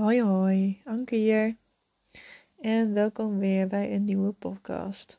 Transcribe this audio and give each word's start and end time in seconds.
Hoi 0.00 0.22
hoi, 0.22 0.80
Anke 0.84 1.14
hier. 1.14 1.56
En 2.60 2.94
welkom 2.94 3.38
weer 3.38 3.66
bij 3.66 3.94
een 3.94 4.04
nieuwe 4.04 4.32
podcast. 4.32 5.18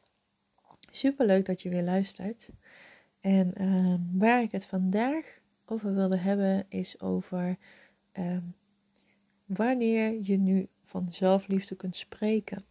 Super 0.92 1.26
leuk 1.26 1.46
dat 1.46 1.62
je 1.62 1.70
weer 1.70 1.84
luistert. 1.84 2.50
En 3.20 3.54
ehm, 3.54 3.99
waar 4.12 4.41
ik 4.41 4.52
het 4.52 4.65
vandaag 4.65 5.41
over 5.65 5.94
wilde 5.94 6.17
hebben 6.17 6.65
is 6.70 6.99
over 6.99 7.57
ehm, 8.12 8.44
wanneer 9.46 10.20
je 10.22 10.38
nu 10.38 10.67
van 10.82 11.12
zelfliefde 11.12 11.76
kunt 11.76 11.96
spreken. 11.96 12.66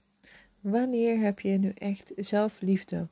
Wanneer 0.60 1.18
heb 1.18 1.40
je 1.40 1.58
nu 1.58 1.70
echt 1.70 2.12
zelfliefde? 2.16 3.08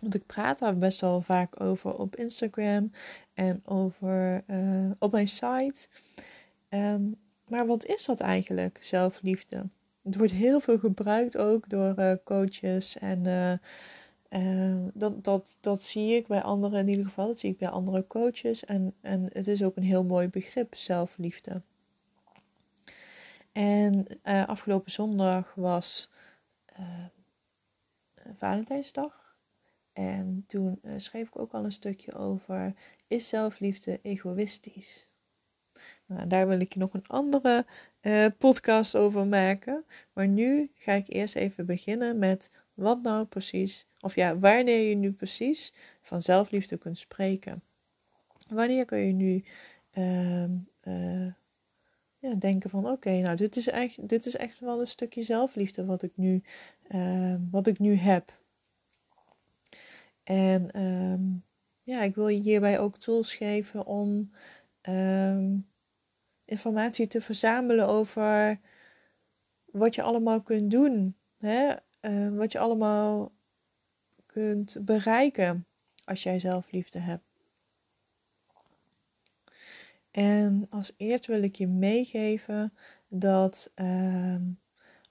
Want 0.00 0.14
ik 0.14 0.26
praat 0.26 0.58
daar 0.58 0.78
best 0.78 1.00
wel 1.00 1.20
vaak 1.20 1.60
over 1.60 1.94
op 1.94 2.16
Instagram 2.16 2.90
en 3.34 3.60
over 3.64 4.44
uh, 4.46 4.90
op 4.98 5.12
mijn 5.12 5.28
site. 5.28 5.88
Um, 6.70 7.16
maar 7.48 7.66
wat 7.66 7.84
is 7.84 8.04
dat 8.04 8.20
eigenlijk, 8.20 8.78
zelfliefde? 8.80 9.68
Het 10.02 10.16
wordt 10.16 10.32
heel 10.32 10.60
veel 10.60 10.78
gebruikt 10.78 11.36
ook 11.36 11.68
door 11.68 11.94
uh, 11.98 12.12
coaches 12.24 12.98
en 12.98 13.24
uh, 13.24 13.52
uh, 14.30 14.86
dat, 14.94 15.24
dat, 15.24 15.56
dat 15.60 15.82
zie 15.82 16.14
ik 16.14 16.26
bij 16.26 16.42
anderen 16.42 16.80
in 16.80 16.88
ieder 16.88 17.04
geval. 17.04 17.26
Dat 17.26 17.38
zie 17.38 17.50
ik 17.50 17.58
bij 17.58 17.68
andere 17.68 18.06
coaches 18.06 18.64
en, 18.64 18.94
en 19.00 19.30
het 19.32 19.48
is 19.48 19.62
ook 19.62 19.76
een 19.76 19.82
heel 19.82 20.04
mooi 20.04 20.28
begrip, 20.28 20.74
zelfliefde. 20.74 21.62
En 23.52 24.06
afgelopen 24.22 24.90
zondag 24.90 25.54
was 25.54 26.10
Valentijnsdag. 28.36 29.36
En 29.92 30.44
toen 30.46 30.80
schreef 30.96 31.26
ik 31.26 31.38
ook 31.38 31.52
al 31.52 31.64
een 31.64 31.72
stukje 31.72 32.14
over: 32.14 32.74
is 33.06 33.28
zelfliefde 33.28 33.98
egoïstisch? 34.02 35.07
Nou, 36.08 36.26
daar 36.26 36.48
wil 36.48 36.60
ik 36.60 36.74
nog 36.74 36.94
een 36.94 37.06
andere 37.06 37.66
uh, 38.02 38.26
podcast 38.38 38.94
over 38.94 39.26
maken. 39.26 39.84
Maar 40.12 40.28
nu 40.28 40.70
ga 40.74 40.92
ik 40.92 41.12
eerst 41.12 41.36
even 41.36 41.66
beginnen 41.66 42.18
met 42.18 42.50
wat 42.74 43.02
nou 43.02 43.24
precies, 43.24 43.86
of 44.00 44.14
ja, 44.14 44.38
wanneer 44.38 44.88
je 44.88 44.94
nu 44.94 45.12
precies 45.12 45.72
van 46.00 46.22
zelfliefde 46.22 46.76
kunt 46.76 46.98
spreken. 46.98 47.62
Wanneer 48.48 48.84
kun 48.84 48.98
je 48.98 49.12
nu 49.12 49.44
uh, 49.94 50.44
uh, 50.82 51.32
ja, 52.18 52.34
denken 52.38 52.70
van 52.70 52.88
oké, 52.88 53.10
nou 53.10 53.36
dit 53.36 53.56
is, 53.56 53.68
echt, 53.68 54.08
dit 54.08 54.26
is 54.26 54.36
echt 54.36 54.60
wel 54.60 54.80
een 54.80 54.86
stukje 54.86 55.22
zelfliefde 55.22 55.84
wat 55.84 56.02
ik 56.02 56.12
nu, 56.14 56.42
ehm, 56.88 57.40
wat 57.50 57.66
ik 57.66 57.78
nu 57.78 57.94
heb. 57.94 58.40
En 60.22 60.70
ehm, 60.70 61.22
ja, 61.82 62.02
ik 62.02 62.14
wil 62.14 62.28
je 62.28 62.40
hierbij 62.40 62.78
ook 62.78 62.98
tools 62.98 63.34
geven 63.34 63.86
om 63.86 64.30
informatie 66.48 67.06
te 67.06 67.20
verzamelen 67.20 67.88
over 67.88 68.60
wat 69.64 69.94
je 69.94 70.02
allemaal 70.02 70.42
kunt 70.42 70.70
doen. 70.70 71.16
Hè? 71.38 71.74
Uh, 72.00 72.36
wat 72.36 72.52
je 72.52 72.58
allemaal 72.58 73.32
kunt 74.26 74.76
bereiken 74.80 75.66
als 76.04 76.22
jij 76.22 76.38
zelfliefde 76.38 76.98
hebt. 76.98 77.26
En 80.10 80.66
als 80.70 80.92
eerst 80.96 81.26
wil 81.26 81.42
ik 81.42 81.56
je 81.56 81.66
meegeven 81.66 82.72
dat 83.08 83.72
uh, 83.76 84.36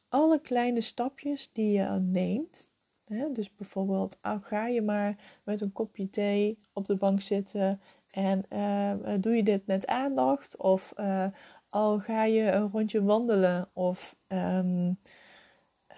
alle 0.10 0.42
kleine 0.42 0.82
stapjes 0.82 1.52
die 1.52 1.72
je 1.72 2.00
neemt, 2.02 2.72
hè, 3.06 3.32
dus 3.32 3.56
bijvoorbeeld 3.56 4.18
al 4.22 4.40
ga 4.40 4.68
je 4.68 4.82
maar 4.82 5.40
met 5.44 5.62
een 5.62 5.72
kopje 5.72 6.10
thee 6.10 6.60
op 6.74 6.86
de 6.86 6.96
bank 6.96 7.22
zitten 7.22 7.82
en 8.12 8.46
uh, 8.50 9.16
doe 9.20 9.36
je 9.36 9.44
dit 9.44 9.66
met 9.66 9.88
aandacht 9.88 10.58
of 10.58 10.94
uh, 10.98 11.28
al 11.70 12.00
ga 12.00 12.24
je 12.24 12.52
een 12.52 12.70
rondje 12.70 13.04
wandelen 13.04 13.70
of 13.74 14.18
um, 14.28 15.00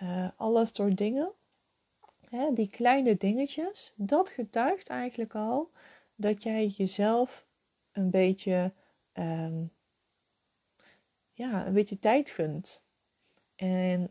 uh, 0.02 0.66
soort 0.66 0.98
dingen. 0.98 1.32
Hè, 2.30 2.54
die 2.54 2.70
kleine 2.70 3.18
dingetjes, 3.18 3.94
dat 3.96 4.30
getuigt 4.30 4.90
eigenlijk 4.90 5.36
al 5.36 5.72
dat 6.16 6.44
jij 6.44 6.68
jezelf 6.68 7.48
een 7.92 8.10
beetje, 8.10 8.74
um, 9.14 9.72
ja, 11.34 11.68
een 11.68 11.74
beetje 11.74 12.00
tijd 12.00 12.30
gunt. 12.30 12.84
En 13.56 14.10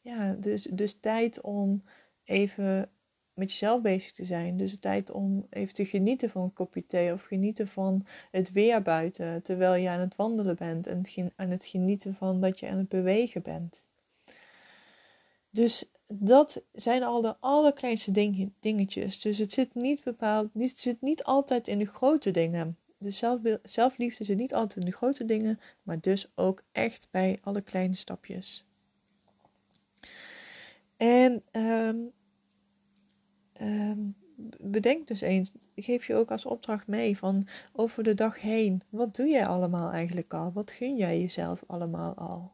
ja, 0.00 0.34
dus, 0.34 0.62
dus 0.62 1.00
tijd 1.00 1.40
om 1.40 1.84
even 2.24 2.90
met 3.38 3.50
jezelf 3.50 3.82
bezig 3.82 4.12
te 4.12 4.24
zijn. 4.24 4.56
Dus 4.56 4.70
de 4.70 4.78
tijd 4.78 5.10
om 5.10 5.46
even 5.50 5.74
te 5.74 5.84
genieten 5.84 6.30
van 6.30 6.42
een 6.42 6.52
kopje 6.52 6.86
thee 6.86 7.12
of 7.12 7.22
genieten 7.22 7.68
van 7.68 8.06
het 8.30 8.52
weer 8.52 8.82
buiten 8.82 9.42
terwijl 9.42 9.74
je 9.74 9.90
aan 9.90 10.00
het 10.00 10.16
wandelen 10.16 10.56
bent 10.56 10.86
en 10.86 11.02
aan 11.36 11.50
het 11.50 11.66
genieten 11.66 12.14
van 12.14 12.40
dat 12.40 12.60
je 12.60 12.68
aan 12.68 12.78
het 12.78 12.88
bewegen 12.88 13.42
bent. 13.42 13.86
Dus 15.50 15.84
dat 16.06 16.62
zijn 16.72 17.02
al 17.02 17.20
de 17.20 17.36
allerkleinste 17.40 18.10
ding, 18.10 18.52
dingetjes. 18.60 19.20
Dus 19.20 19.38
het 19.38 19.52
zit 19.52 19.74
niet 19.74 20.04
bepaald, 20.04 20.50
het 20.52 20.78
zit 20.78 21.00
niet 21.00 21.24
altijd 21.24 21.68
in 21.68 21.78
de 21.78 21.86
grote 21.86 22.30
dingen. 22.30 22.78
Dus 22.98 23.18
zelf, 23.18 23.40
zelfliefde 23.62 24.24
zit 24.24 24.38
niet 24.38 24.54
altijd 24.54 24.84
in 24.84 24.90
de 24.90 24.96
grote 24.96 25.24
dingen, 25.24 25.60
maar 25.82 26.00
dus 26.00 26.30
ook 26.34 26.62
echt 26.72 27.08
bij 27.10 27.38
alle 27.42 27.60
kleine 27.60 27.94
stapjes. 27.94 28.64
En 30.96 31.42
um, 31.52 32.12
um, 33.60 34.14
bedenk 34.60 35.06
dus 35.06 35.20
eens, 35.20 35.52
geef 35.76 36.06
je 36.06 36.14
ook 36.14 36.30
als 36.30 36.44
opdracht 36.44 36.86
mee 36.86 37.16
van 37.18 37.46
over 37.72 38.02
de 38.02 38.14
dag 38.14 38.40
heen. 38.40 38.82
Wat 38.88 39.16
doe 39.16 39.26
jij 39.26 39.46
allemaal 39.46 39.92
eigenlijk 39.92 40.34
al? 40.34 40.52
Wat 40.52 40.70
gun 40.70 40.96
jij 40.96 41.20
jezelf 41.20 41.62
allemaal 41.66 42.14
al? 42.14 42.52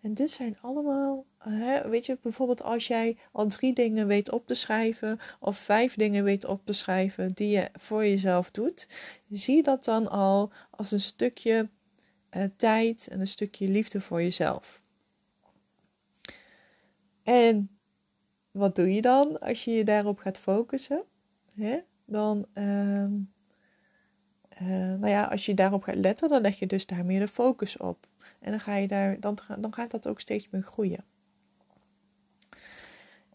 En 0.00 0.14
dit 0.14 0.30
zijn 0.30 0.56
allemaal, 0.60 1.24
hè, 1.38 1.88
weet 1.88 2.06
je, 2.06 2.18
bijvoorbeeld 2.22 2.62
als 2.62 2.86
jij 2.86 3.16
al 3.32 3.46
drie 3.46 3.74
dingen 3.74 4.06
weet 4.06 4.30
op 4.30 4.46
te 4.46 4.54
schrijven 4.54 5.18
of 5.40 5.58
vijf 5.58 5.94
dingen 5.94 6.24
weet 6.24 6.44
op 6.44 6.64
te 6.64 6.72
schrijven 6.72 7.32
die 7.32 7.50
je 7.50 7.68
voor 7.72 8.06
jezelf 8.06 8.50
doet, 8.50 8.88
zie 9.30 9.62
dat 9.62 9.84
dan 9.84 10.10
al 10.10 10.52
als 10.70 10.90
een 10.90 11.00
stukje 11.00 11.68
uh, 12.30 12.44
tijd 12.56 13.08
en 13.10 13.20
een 13.20 13.26
stukje 13.26 13.68
liefde 13.68 14.00
voor 14.00 14.22
jezelf. 14.22 14.82
En 17.22 17.79
wat 18.60 18.76
doe 18.76 18.94
je 18.94 19.02
dan 19.02 19.38
als 19.38 19.64
je 19.64 19.70
je 19.70 19.84
daarop 19.84 20.18
gaat 20.18 20.38
focussen? 20.38 21.04
Hè? 21.54 21.78
Dan, 22.04 22.46
uh, 22.54 23.04
uh, 24.62 24.98
nou 24.98 25.08
ja, 25.08 25.24
als 25.24 25.46
je 25.46 25.54
daarop 25.54 25.82
gaat 25.82 25.94
letten, 25.94 26.28
dan 26.28 26.40
leg 26.40 26.58
je 26.58 26.66
dus 26.66 26.86
daar 26.86 27.04
meer 27.04 27.20
de 27.20 27.28
focus 27.28 27.76
op. 27.76 28.08
En 28.40 28.50
dan, 28.50 28.60
ga 28.60 28.76
je 28.76 28.88
daar, 28.88 29.20
dan, 29.20 29.38
dan 29.58 29.74
gaat 29.74 29.90
dat 29.90 30.06
ook 30.06 30.20
steeds 30.20 30.48
meer 30.50 30.62
groeien. 30.62 31.04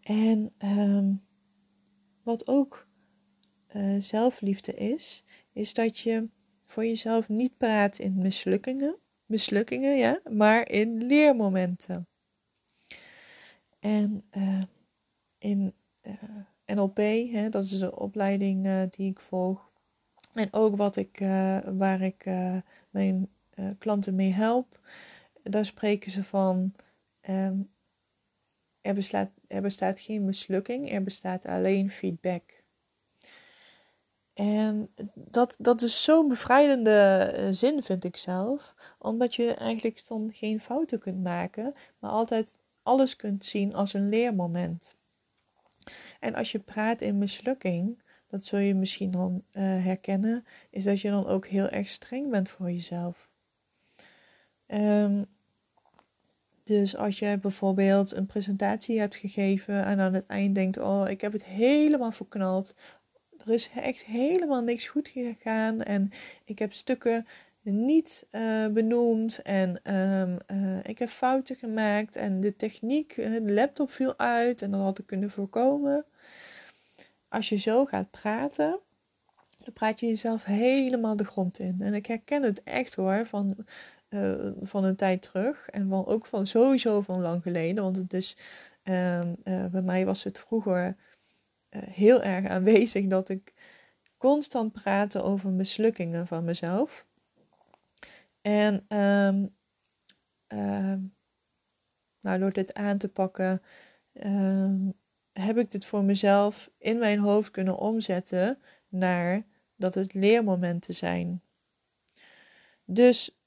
En 0.01 0.53
um, 0.63 1.23
wat 2.23 2.47
ook 2.47 2.87
uh, 3.75 4.01
zelfliefde 4.01 4.73
is, 4.73 5.23
is 5.53 5.73
dat 5.73 5.99
je 5.99 6.29
voor 6.67 6.85
jezelf 6.85 7.29
niet 7.29 7.57
praat 7.57 7.99
in 7.99 8.17
mislukkingen, 8.17 8.97
mislukkingen 9.25 9.97
ja, 9.97 10.19
maar 10.31 10.69
in 10.69 11.03
leermomenten. 11.03 12.07
En 13.79 14.23
uh, 14.37 14.63
in 15.45 15.73
eh, 16.01 16.13
NLP, 16.75 16.97
hè, 17.31 17.49
dat 17.49 17.63
is 17.63 17.79
de 17.79 17.99
opleiding 17.99 18.65
uh, 18.65 18.81
die 18.89 19.09
ik 19.09 19.19
volg. 19.19 19.69
En 20.33 20.53
ook 20.53 20.75
wat 20.75 20.95
ik, 20.95 21.19
uh, 21.19 21.59
waar 21.59 22.01
ik 22.01 22.25
mijn 22.89 23.29
klanten 23.77 24.15
mee 24.15 24.31
help. 24.31 24.79
Daar 25.43 25.65
spreken 25.65 26.11
ze 26.11 26.23
van. 26.23 26.73
Um, 27.29 27.69
er, 28.81 28.93
bestaat, 28.93 29.29
er 29.47 29.61
bestaat 29.61 29.99
geen 29.99 30.25
mislukking, 30.25 30.91
er 30.91 31.03
bestaat 31.03 31.45
alleen 31.45 31.89
feedback. 31.89 32.63
En 34.33 34.89
dat, 35.13 35.55
dat 35.57 35.81
is 35.81 36.03
zo'n 36.03 36.27
bevrijdende 36.27 37.31
zin, 37.51 37.83
vind 37.83 38.03
ik 38.03 38.17
zelf. 38.17 38.75
Omdat 38.99 39.35
je 39.35 39.53
eigenlijk 39.53 40.07
dan 40.07 40.29
geen 40.33 40.59
fouten 40.59 40.99
kunt 40.99 41.23
maken, 41.23 41.73
maar 41.99 42.11
altijd 42.11 42.55
alles 42.83 43.15
kunt 43.15 43.45
zien 43.45 43.73
als 43.73 43.93
een 43.93 44.09
leermoment. 44.09 44.97
En 46.19 46.35
als 46.35 46.51
je 46.51 46.59
praat 46.59 47.01
in 47.01 47.17
mislukking, 47.17 48.01
dat 48.27 48.45
zul 48.45 48.59
je 48.59 48.75
misschien 48.75 49.11
dan 49.11 49.33
uh, 49.33 49.63
herkennen, 49.83 50.45
is 50.69 50.83
dat 50.83 51.01
je 51.01 51.09
dan 51.09 51.25
ook 51.25 51.47
heel 51.47 51.69
erg 51.69 51.87
streng 51.87 52.29
bent 52.29 52.49
voor 52.49 52.71
jezelf. 52.71 53.29
Um, 54.67 55.25
dus 56.65 56.95
als 56.95 57.19
je 57.19 57.37
bijvoorbeeld 57.41 58.11
een 58.11 58.25
presentatie 58.25 58.99
hebt 58.99 59.15
gegeven 59.15 59.85
en 59.85 59.99
aan 59.99 60.13
het 60.13 60.25
eind 60.25 60.55
denkt: 60.55 60.77
Oh, 60.77 61.09
ik 61.09 61.21
heb 61.21 61.31
het 61.31 61.43
helemaal 61.43 62.11
verknald. 62.11 62.75
Er 63.45 63.53
is 63.53 63.69
echt 63.75 64.05
helemaal 64.05 64.61
niks 64.61 64.87
goed 64.87 65.07
gegaan. 65.07 65.81
En 65.81 66.09
ik 66.45 66.59
heb 66.59 66.73
stukken 66.73 67.25
niet 67.71 68.27
uh, 68.31 68.67
benoemd. 68.67 69.41
En 69.41 69.95
um, 69.95 70.37
uh, 70.51 70.77
ik 70.83 70.99
heb 70.99 71.09
fouten 71.09 71.55
gemaakt. 71.55 72.15
En 72.15 72.39
de 72.39 72.55
techniek, 72.55 73.15
de 73.15 73.53
laptop 73.53 73.89
viel 73.89 74.17
uit. 74.17 74.61
En 74.61 74.71
dat 74.71 74.81
had 74.81 74.99
ik 74.99 75.05
kunnen 75.05 75.29
voorkomen 75.29 76.05
als 77.35 77.49
je 77.49 77.55
zo 77.55 77.85
gaat 77.85 78.11
praten, 78.11 78.79
dan 79.57 79.73
praat 79.73 79.99
je 79.99 80.07
jezelf 80.07 80.43
helemaal 80.43 81.15
de 81.15 81.25
grond 81.25 81.59
in. 81.59 81.81
En 81.81 81.93
ik 81.93 82.05
herken 82.05 82.43
het 82.43 82.63
echt 82.63 82.95
hoor, 82.95 83.25
van, 83.25 83.55
van 84.61 84.83
een 84.83 84.95
tijd 84.95 85.21
terug. 85.21 85.69
En 85.69 85.89
van, 85.89 86.05
ook 86.05 86.25
van 86.25 86.47
sowieso 86.47 87.01
van 87.01 87.21
lang 87.21 87.43
geleden. 87.43 87.83
Want 87.83 87.97
het 87.97 88.13
is, 88.13 88.37
uh, 88.83 89.21
bij 89.71 89.81
mij 89.81 90.05
was 90.05 90.23
het 90.23 90.39
vroeger 90.39 90.95
heel 91.69 92.23
erg 92.23 92.47
aanwezig 92.47 93.07
dat 93.07 93.29
ik 93.29 93.53
constant 94.17 94.71
praatte 94.71 95.21
over 95.21 95.49
mislukkingen 95.49 96.27
van 96.27 96.43
mezelf. 96.43 97.05
En 98.45 98.85
um, 98.97 99.55
nou, 102.21 102.39
door 102.39 102.53
dit 102.53 102.73
aan 102.73 102.97
te 102.97 103.09
pakken, 103.09 103.61
heb 105.31 105.57
ik 105.57 105.71
dit 105.71 105.85
voor 105.85 106.03
mezelf 106.03 106.71
in 106.77 106.97
mijn 106.97 107.19
hoofd 107.19 107.51
kunnen 107.51 107.77
omzetten 107.77 108.59
naar 108.87 109.45
dat 109.75 109.93
het 109.93 110.13
leermomenten 110.13 110.93
zijn. 110.93 111.41
Dus 112.83 113.37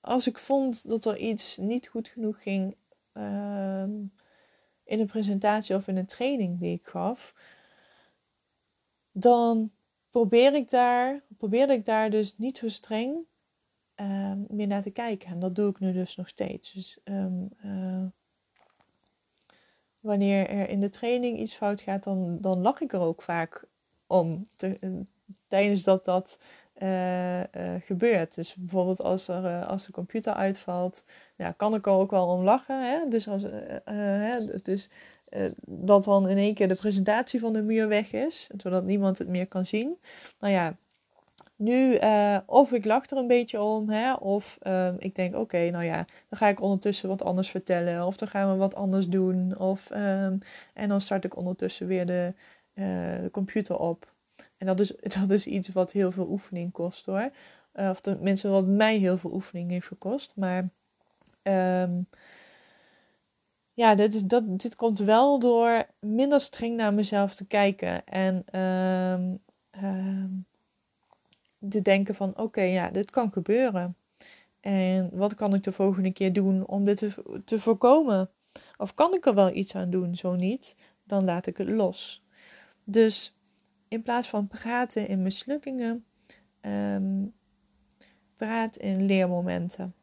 als 0.00 0.26
ik 0.26 0.38
vond 0.38 0.88
dat 0.88 1.04
er 1.04 1.16
iets 1.16 1.56
niet 1.56 1.88
goed 1.88 2.08
genoeg 2.08 2.42
ging 2.42 2.76
in 4.84 5.00
een 5.00 5.06
presentatie 5.06 5.76
of 5.76 5.88
in 5.88 5.96
een 5.96 6.06
training 6.06 6.60
die 6.60 6.74
ik 6.74 6.86
gaf, 6.86 7.34
dan 9.12 9.72
probeer 10.10 10.54
ik 10.54 10.70
daar, 10.70 11.22
probeerde 11.36 11.72
ik 11.72 11.84
daar 11.84 12.10
dus 12.10 12.38
niet 12.38 12.56
zo 12.56 12.68
streng 12.68 13.28
um, 14.00 14.46
meer 14.48 14.66
naar 14.66 14.82
te 14.82 14.90
kijken. 14.90 15.28
En 15.28 15.40
dat 15.40 15.54
doe 15.54 15.70
ik 15.70 15.80
nu 15.80 15.92
dus 15.92 16.16
nog 16.16 16.28
steeds. 16.28 16.72
Dus 16.72 16.98
uh, 17.04 18.06
wanneer 20.00 20.48
er 20.48 20.68
in 20.68 20.80
de 20.80 20.88
training 20.88 21.38
iets 21.38 21.54
fout 21.54 21.80
gaat, 21.80 22.04
dan, 22.04 22.38
dan 22.40 22.60
lach 22.60 22.80
ik 22.80 22.92
er 22.92 23.00
ook 23.00 23.22
vaak 23.22 23.64
om. 24.06 24.46
Te, 24.56 24.78
tijdens 25.46 25.82
dat 25.82 26.04
dat 26.04 26.38
uh, 26.82 27.40
gebeurt. 27.80 28.34
Dus 28.34 28.54
bijvoorbeeld 28.54 29.00
als, 29.00 29.28
er, 29.28 29.64
als 29.64 29.86
de 29.86 29.92
computer 29.92 30.32
uitvalt, 30.32 31.04
ja, 31.36 31.52
kan 31.52 31.74
ik 31.74 31.86
er 31.86 31.92
ook 31.92 32.10
wel 32.10 32.26
om 32.26 32.42
lachen. 32.42 32.90
Hè? 32.90 33.08
Dus, 33.08 33.28
als, 33.28 33.42
dus 34.62 34.88
dat 35.66 36.04
dan 36.04 36.28
in 36.28 36.36
één 36.36 36.54
keer 36.54 36.68
de 36.68 36.74
presentatie 36.74 37.40
van 37.40 37.52
de 37.52 37.62
muur 37.62 37.88
weg 37.88 38.12
is, 38.12 38.50
zodat 38.56 38.84
niemand 38.84 39.18
het 39.18 39.28
meer 39.28 39.46
kan 39.46 39.66
zien. 39.66 39.98
Nou 40.38 40.52
ja, 40.52 40.76
nu 41.60 41.98
of 42.46 42.72
ik 42.72 42.84
lach 42.84 43.10
er 43.10 43.16
een 43.16 43.26
beetje 43.26 43.60
om, 43.60 43.88
hè? 43.88 44.12
of 44.14 44.58
ehm, 44.60 44.94
ik 44.98 45.14
denk, 45.14 45.34
oké, 45.34 45.70
nou 45.70 45.84
ja, 45.84 46.06
dan 46.28 46.38
ga 46.38 46.48
ik 46.48 46.60
ondertussen 46.60 47.08
wat 47.08 47.22
anders 47.22 47.50
vertellen, 47.50 48.06
of 48.06 48.16
dan 48.16 48.28
gaan 48.28 48.50
we 48.52 48.56
wat 48.56 48.74
anders 48.74 49.08
doen, 49.08 49.58
of, 49.58 49.90
um, 49.90 50.38
en 50.74 50.88
dan 50.88 51.00
start 51.00 51.24
ik 51.24 51.36
ondertussen 51.36 51.86
weer 51.86 52.06
de, 52.06 52.34
de 52.74 53.28
computer 53.32 53.78
op. 53.78 54.12
En 54.56 54.66
dat 54.66 54.80
is, 54.80 54.92
dat 55.20 55.30
is 55.30 55.46
iets 55.46 55.68
wat 55.68 55.92
heel 55.92 56.12
veel 56.12 56.28
oefening 56.28 56.72
kost 56.72 57.06
hoor. 57.06 57.30
Uh, 57.74 57.90
of 57.90 58.00
tenminste 58.00 58.48
wat 58.48 58.66
mij 58.66 58.96
heel 58.96 59.18
veel 59.18 59.32
oefening 59.32 59.70
heeft 59.70 59.86
gekost. 59.86 60.32
Maar 60.36 60.68
um, 61.42 62.08
ja, 63.72 63.94
dit, 63.94 64.28
dat, 64.28 64.58
dit 64.60 64.76
komt 64.76 64.98
wel 64.98 65.38
door 65.38 65.86
minder 66.00 66.40
streng 66.40 66.76
naar 66.76 66.94
mezelf 66.94 67.34
te 67.34 67.46
kijken. 67.46 68.06
En 68.06 68.60
um, 68.60 69.40
te 71.68 71.82
denken 71.82 72.14
van 72.14 72.38
oké, 72.38 72.62
ja, 72.62 72.90
dit 72.90 73.10
kan 73.10 73.32
gebeuren. 73.32 73.96
En 74.60 75.10
wat 75.12 75.34
kan 75.34 75.54
ik 75.54 75.62
de 75.62 75.72
volgende 75.72 76.12
keer 76.12 76.32
doen 76.32 76.66
om 76.66 76.84
dit 76.84 76.96
te, 76.96 77.40
te 77.44 77.58
voorkomen? 77.58 78.30
Of 78.76 78.94
kan 78.94 79.14
ik 79.14 79.26
er 79.26 79.34
wel 79.34 79.54
iets 79.54 79.74
aan 79.74 79.90
doen? 79.90 80.14
Zo 80.14 80.34
niet, 80.34 80.76
dan 81.04 81.24
laat 81.24 81.46
ik 81.46 81.56
het 81.56 81.68
los. 81.68 82.24
Dus 82.84 83.36
in 83.88 84.02
plaats 84.02 84.28
van 84.28 84.46
praten 84.46 85.08
in 85.08 85.22
mislukkingen, 85.22 86.04
um, 86.60 87.32
praat 88.36 88.76
in 88.76 89.04
leermomenten. 89.04 89.94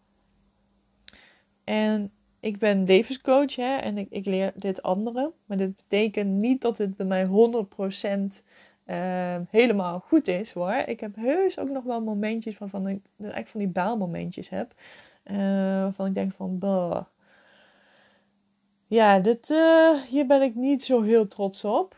En 1.64 2.12
ik 2.40 2.58
ben 2.58 2.84
levenscoach 2.84 3.56
hè, 3.56 3.76
en 3.76 3.98
ik, 3.98 4.08
ik 4.10 4.26
leer 4.26 4.54
dit 4.56 4.82
anderen. 4.82 5.34
Maar 5.46 5.58
dit 5.58 5.76
betekent 5.76 6.32
niet 6.32 6.62
dat 6.62 6.78
het 6.78 6.96
bij 6.96 7.06
mij 7.06 7.26
100% 7.26 8.44
ehm, 8.88 9.44
helemaal 9.50 10.00
goed 10.00 10.28
is 10.28 10.52
hoor. 10.52 10.74
Ik 10.74 11.00
heb 11.00 11.16
heus 11.16 11.60
ook 11.60 11.70
nog 11.70 11.84
wel 11.84 12.02
momentjes 12.02 12.58
waarvan 12.58 12.88
ik 12.88 13.06
echt 13.18 13.50
van 13.50 13.60
die 13.60 13.70
baalmomentjes 13.70 14.50
heb. 14.50 14.74
Uh, 15.32 15.38
waarvan 15.82 16.06
ik 16.06 16.14
denk 16.14 16.34
van, 16.34 16.60
bah. 16.60 17.02
Ja, 18.86 19.20
dit, 19.20 19.50
uh, 19.50 20.02
hier 20.02 20.28
ben 20.28 20.42
ik 20.42 20.56
niet 20.56 20.84
zo 20.84 21.02
heel 21.02 21.28
trots 21.28 21.64
op. 21.64 21.96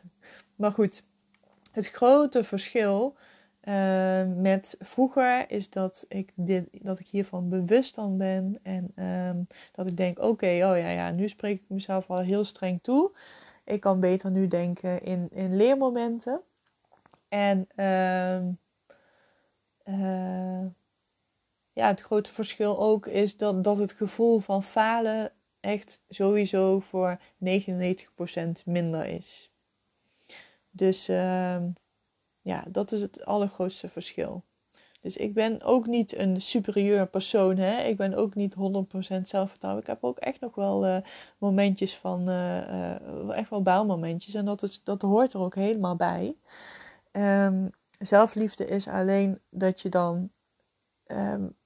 maar 0.56 0.72
goed, 0.72 1.04
het 1.72 1.88
grote 1.88 2.44
verschil 2.44 3.16
uh, 3.68 4.22
met 4.36 4.76
vroeger 4.78 5.50
is 5.50 5.70
dat 5.70 6.04
ik, 6.08 6.32
dit, 6.34 6.68
dat 6.84 6.98
ik 6.98 7.06
hiervan 7.08 7.48
bewust 7.48 7.94
dan 7.94 8.18
ben. 8.18 8.58
En 8.62 8.92
uh, 8.96 9.44
dat 9.72 9.86
ik 9.86 9.96
denk, 9.96 10.18
oké, 10.18 10.46
oh 10.46 10.78
ja, 10.78 10.88
ja, 10.88 11.10
nu 11.10 11.28
spreek 11.28 11.60
ik 11.60 11.68
mezelf 11.68 12.10
al 12.10 12.18
heel 12.18 12.44
streng 12.44 12.82
toe. 12.82 13.12
Ik 13.68 13.80
kan 13.80 14.00
beter 14.00 14.30
nu 14.30 14.48
denken 14.48 15.02
in, 15.02 15.28
in 15.30 15.56
leermomenten. 15.56 16.40
En 17.28 17.68
uh, 17.76 18.46
ja, 21.72 21.86
het 21.86 22.00
grote 22.00 22.32
verschil 22.32 22.78
ook 22.78 23.06
is 23.06 23.36
dat, 23.36 23.64
dat 23.64 23.76
het 23.76 23.92
gevoel 23.92 24.38
van 24.38 24.62
falen 24.62 25.32
echt 25.60 26.04
sowieso 26.08 26.80
voor 26.80 27.18
99% 27.44 27.48
minder 28.64 29.06
is. 29.06 29.50
Dus 30.70 31.08
uh, 31.08 31.64
ja, 32.40 32.64
dat 32.68 32.92
is 32.92 33.00
het 33.00 33.24
allergrootste 33.24 33.88
verschil. 33.88 34.44
Dus 35.08 35.16
ik 35.16 35.34
ben 35.34 35.62
ook 35.62 35.86
niet 35.86 36.16
een 36.16 36.40
superieur 36.40 37.06
persoon. 37.06 37.56
Hè? 37.56 37.82
Ik 37.82 37.96
ben 37.96 38.14
ook 38.14 38.34
niet 38.34 38.54
100% 38.54 38.58
zelfvertrouwen. 39.22 39.82
Ik 39.82 39.88
heb 39.88 40.04
ook 40.04 40.18
echt 40.18 40.40
nog 40.40 40.54
wel 40.54 40.86
uh, 40.86 40.98
momentjes 41.38 41.96
van, 41.96 42.28
uh, 42.28 43.30
echt 43.30 43.50
wel 43.50 43.62
baalmomentjes. 43.62 44.34
En 44.34 44.44
dat, 44.44 44.62
is, 44.62 44.80
dat 44.84 45.02
hoort 45.02 45.32
er 45.32 45.40
ook 45.40 45.54
helemaal 45.54 45.96
bij. 45.96 46.36
Um, 47.12 47.70
zelfliefde 47.98 48.66
is 48.66 48.88
alleen 48.88 49.40
dat 49.50 49.80
je 49.80 49.88
dan, 49.88 50.30
um, 51.06 51.56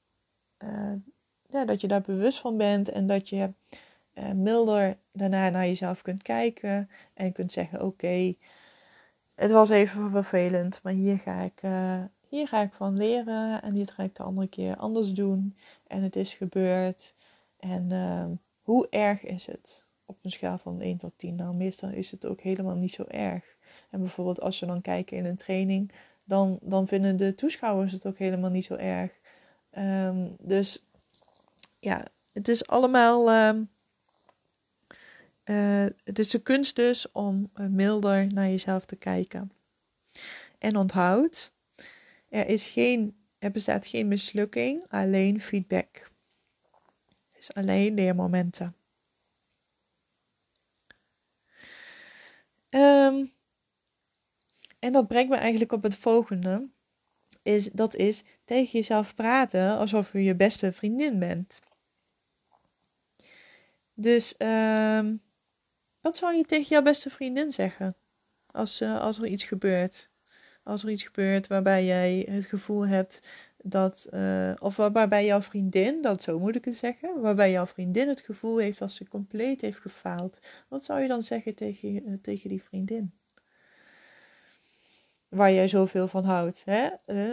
ja, 1.49 1.65
dat 1.65 1.81
je 1.81 1.89
daar 1.89 2.03
bewust 2.03 2.39
van 2.39 2.57
bent 2.57 2.89
en 2.89 3.07
dat 3.07 3.29
je 3.29 3.53
milder 4.35 4.99
daarna 5.13 5.49
naar 5.49 5.67
jezelf 5.67 6.03
kunt 6.03 6.23
kijken 6.23 6.91
en 7.15 7.33
kunt 7.33 7.53
zeggen: 7.53 7.83
Oké. 7.83 8.35
Het 9.35 9.51
was 9.51 9.69
even 9.69 10.11
vervelend, 10.11 10.81
maar 10.83 10.93
hier 10.93 11.19
ga 11.19 11.41
ik, 11.41 11.63
hier 12.33 12.49
ga 12.49 12.61
ik 12.61 12.73
van 12.73 12.97
leren 12.97 13.63
en 13.63 13.75
dit 13.75 13.91
ga 13.91 14.03
ik 14.03 14.15
de 14.15 14.23
andere 14.23 14.47
keer 14.47 14.77
anders 14.77 15.11
doen. 15.13 15.57
En 15.87 16.03
het 16.03 16.17
is 16.17 16.35
gebeurd. 16.35 17.15
En 17.57 17.91
uh, 17.91 18.25
hoe 18.63 18.89
erg 18.89 19.25
is 19.25 19.47
het? 19.47 19.87
Op 20.05 20.19
een 20.23 20.31
schaal 20.31 20.59
van 20.59 20.81
1 20.81 20.97
tot 20.97 21.13
10. 21.17 21.35
Nou, 21.35 21.55
meestal 21.55 21.89
is 21.89 22.11
het 22.11 22.27
ook 22.27 22.41
helemaal 22.41 22.75
niet 22.75 22.93
zo 22.93 23.05
erg. 23.09 23.45
En 23.91 24.01
bijvoorbeeld 24.01 24.41
als 24.41 24.61
we 24.61 24.67
dan 24.67 24.81
kijken 24.81 25.17
in 25.17 25.25
een 25.25 25.37
training, 25.37 25.93
dan, 26.25 26.59
dan 26.63 26.87
vinden 26.87 27.17
de 27.17 27.35
toeschouwers 27.35 27.93
het 27.93 28.07
ook 28.07 28.19
helemaal 28.19 28.51
niet 28.51 28.65
zo 28.65 28.75
erg. 28.75 29.13
Um, 29.79 30.37
dus 30.39 30.85
ja, 31.79 32.05
het 32.33 32.49
is 32.49 32.67
allemaal. 32.67 33.49
Um, 33.49 33.71
uh, 35.45 35.87
het 36.05 36.19
is 36.19 36.29
de 36.29 36.43
kunst 36.43 36.77
dus 36.77 37.13
om 37.13 37.51
uh, 37.55 37.67
milder 37.67 38.33
naar 38.33 38.49
jezelf 38.49 38.85
te 38.85 38.97
kijken. 38.97 39.53
En 40.59 40.77
onthoud, 40.77 41.53
er, 42.33 42.47
is 42.47 42.67
geen, 42.67 43.17
er 43.39 43.51
bestaat 43.51 43.87
geen 43.87 44.09
mislukking, 44.09 44.85
alleen 44.89 45.41
feedback. 45.41 46.11
Dus 47.35 47.55
alleen 47.55 47.95
leermomenten. 47.95 48.77
Um, 52.71 53.33
en 54.79 54.93
dat 54.93 55.09
brengt 55.09 55.31
me 55.31 55.37
eigenlijk 55.37 55.73
op 55.73 55.83
het 55.83 55.97
volgende. 55.97 56.69
Is, 57.43 57.65
dat 57.65 57.95
is 57.95 58.25
tegen 58.45 58.71
jezelf 58.73 59.15
praten 59.15 59.79
alsof 59.79 60.13
je 60.13 60.23
je 60.23 60.35
beste 60.35 60.73
vriendin 60.73 61.19
bent. 61.19 61.61
Dus 63.95 64.35
um, 64.39 65.23
wat 66.01 66.17
zou 66.17 66.35
je 66.35 66.45
tegen 66.45 66.69
jouw 66.69 66.83
beste 66.83 67.11
vriendin 67.11 67.53
zeggen 67.53 67.97
als, 68.47 68.81
uh, 68.81 69.01
als 69.01 69.19
er 69.19 69.27
iets 69.27 69.45
gebeurt? 69.45 70.11
Als 70.65 70.83
er 70.83 70.91
iets 70.91 71.03
gebeurt 71.03 71.47
waarbij 71.47 71.85
jij 71.85 72.27
het 72.31 72.47
gevoel 72.47 72.87
hebt 72.87 73.23
dat, 73.63 74.09
uh, 74.11 74.53
of 74.59 74.77
waarbij 74.77 75.25
jouw 75.25 75.43
vriendin, 75.43 76.03
dat 76.03 76.23
zo 76.23 76.39
moet 76.39 76.57
ik 76.57 76.65
het 76.65 76.77
zeggen, 76.77 77.21
waarbij 77.21 77.51
jouw 77.51 77.67
vriendin 77.67 78.09
het 78.09 78.21
gevoel 78.21 78.59
heeft 78.59 78.79
dat 78.79 78.91
ze 78.91 79.09
compleet 79.09 79.61
heeft 79.61 79.79
gefaald. 79.79 80.39
Wat 80.69 80.85
zou 80.85 81.01
je 81.01 81.09
dan 81.09 81.23
zeggen 81.23 81.55
tegen, 81.55 82.09
uh, 82.09 82.17
tegen 82.23 82.49
die 82.49 82.63
vriendin? 82.63 83.13
Waar 85.29 85.53
jij 85.53 85.69
zoveel 85.69 86.09
van 86.09 86.25
houdt, 86.25 86.63
hè? 86.65 86.89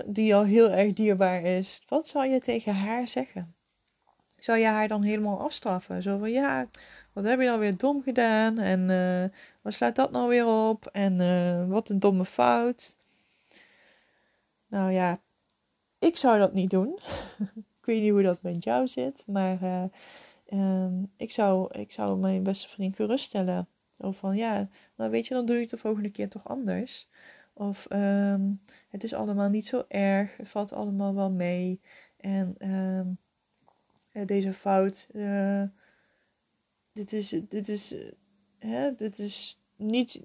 die 0.06 0.36
al 0.36 0.44
heel 0.44 0.70
erg 0.70 0.94
dierbaar 0.94 1.42
is. 1.42 1.82
Wat 1.88 2.08
zou 2.08 2.28
je 2.28 2.40
tegen 2.40 2.76
haar 2.76 3.08
zeggen? 3.08 3.56
Zou 4.38 4.58
je 4.58 4.66
haar 4.66 4.88
dan 4.88 5.02
helemaal 5.02 5.40
afstraffen? 5.40 6.02
Zo 6.02 6.18
van 6.18 6.32
ja, 6.32 6.68
wat 7.14 7.24
heb 7.24 7.40
je 7.40 7.46
nou 7.46 7.60
weer 7.60 7.78
dom 7.78 8.04
gedaan? 8.04 8.58
En 8.60 8.88
wat 9.62 9.74
slaat 9.74 9.96
dat 9.96 10.12
nou 10.12 10.30
weer 10.30 10.48
op? 10.48 10.88
En 10.88 11.70
wat 11.70 11.90
een 11.90 12.00
domme 12.00 12.26
fout. 12.26 12.96
Nou 14.70 14.92
ja, 14.92 15.22
ik 16.00 16.18
zou 16.18 16.40
dat 16.40 16.54
niet 16.54 16.70
doen. 16.70 17.00
ik 17.80 17.86
weet 17.86 18.02
niet 18.02 18.12
hoe 18.12 18.22
dat 18.22 18.42
met 18.42 18.64
jou 18.64 18.88
zit, 18.88 19.24
maar 19.26 19.64
uh, 19.64 19.84
um, 20.54 21.12
ik, 21.18 21.32
zou, 21.32 21.80
ik 21.80 21.92
zou 21.92 22.20
mijn 22.20 22.44
beste 22.44 22.70
vriend 22.70 22.96
geruststellen. 22.96 23.68
Of 23.98 24.18
van 24.18 24.36
ja, 24.36 24.70
maar 24.96 25.10
weet 25.10 25.28
je, 25.28 25.34
dan 25.34 25.46
doe 25.46 25.56
je 25.56 25.62
het 25.62 25.70
de 25.70 25.78
volgende 25.78 26.10
keer 26.10 26.30
toch 26.30 26.48
anders. 26.48 27.08
Of 27.54 27.88
um, 27.90 28.62
het 28.90 29.04
is 29.04 29.14
allemaal 29.14 29.50
niet 29.50 29.68
zo 29.68 29.84
erg, 29.88 30.38
het 30.38 30.50
valt 30.50 30.74
allemaal 30.74 31.16
wel 31.16 31.32
mee. 31.32 31.82
En 32.18 32.56
um, 32.70 33.18
deze 34.26 34.54
fout, 34.54 35.10
uh, 35.14 35.64
dit 36.92 37.14
is, 37.14 37.36
dit 37.50 37.70
is, 37.70 37.96
hè, 38.58 38.96
dit 38.96 39.20
is 39.20 39.62
niet, 39.76 40.22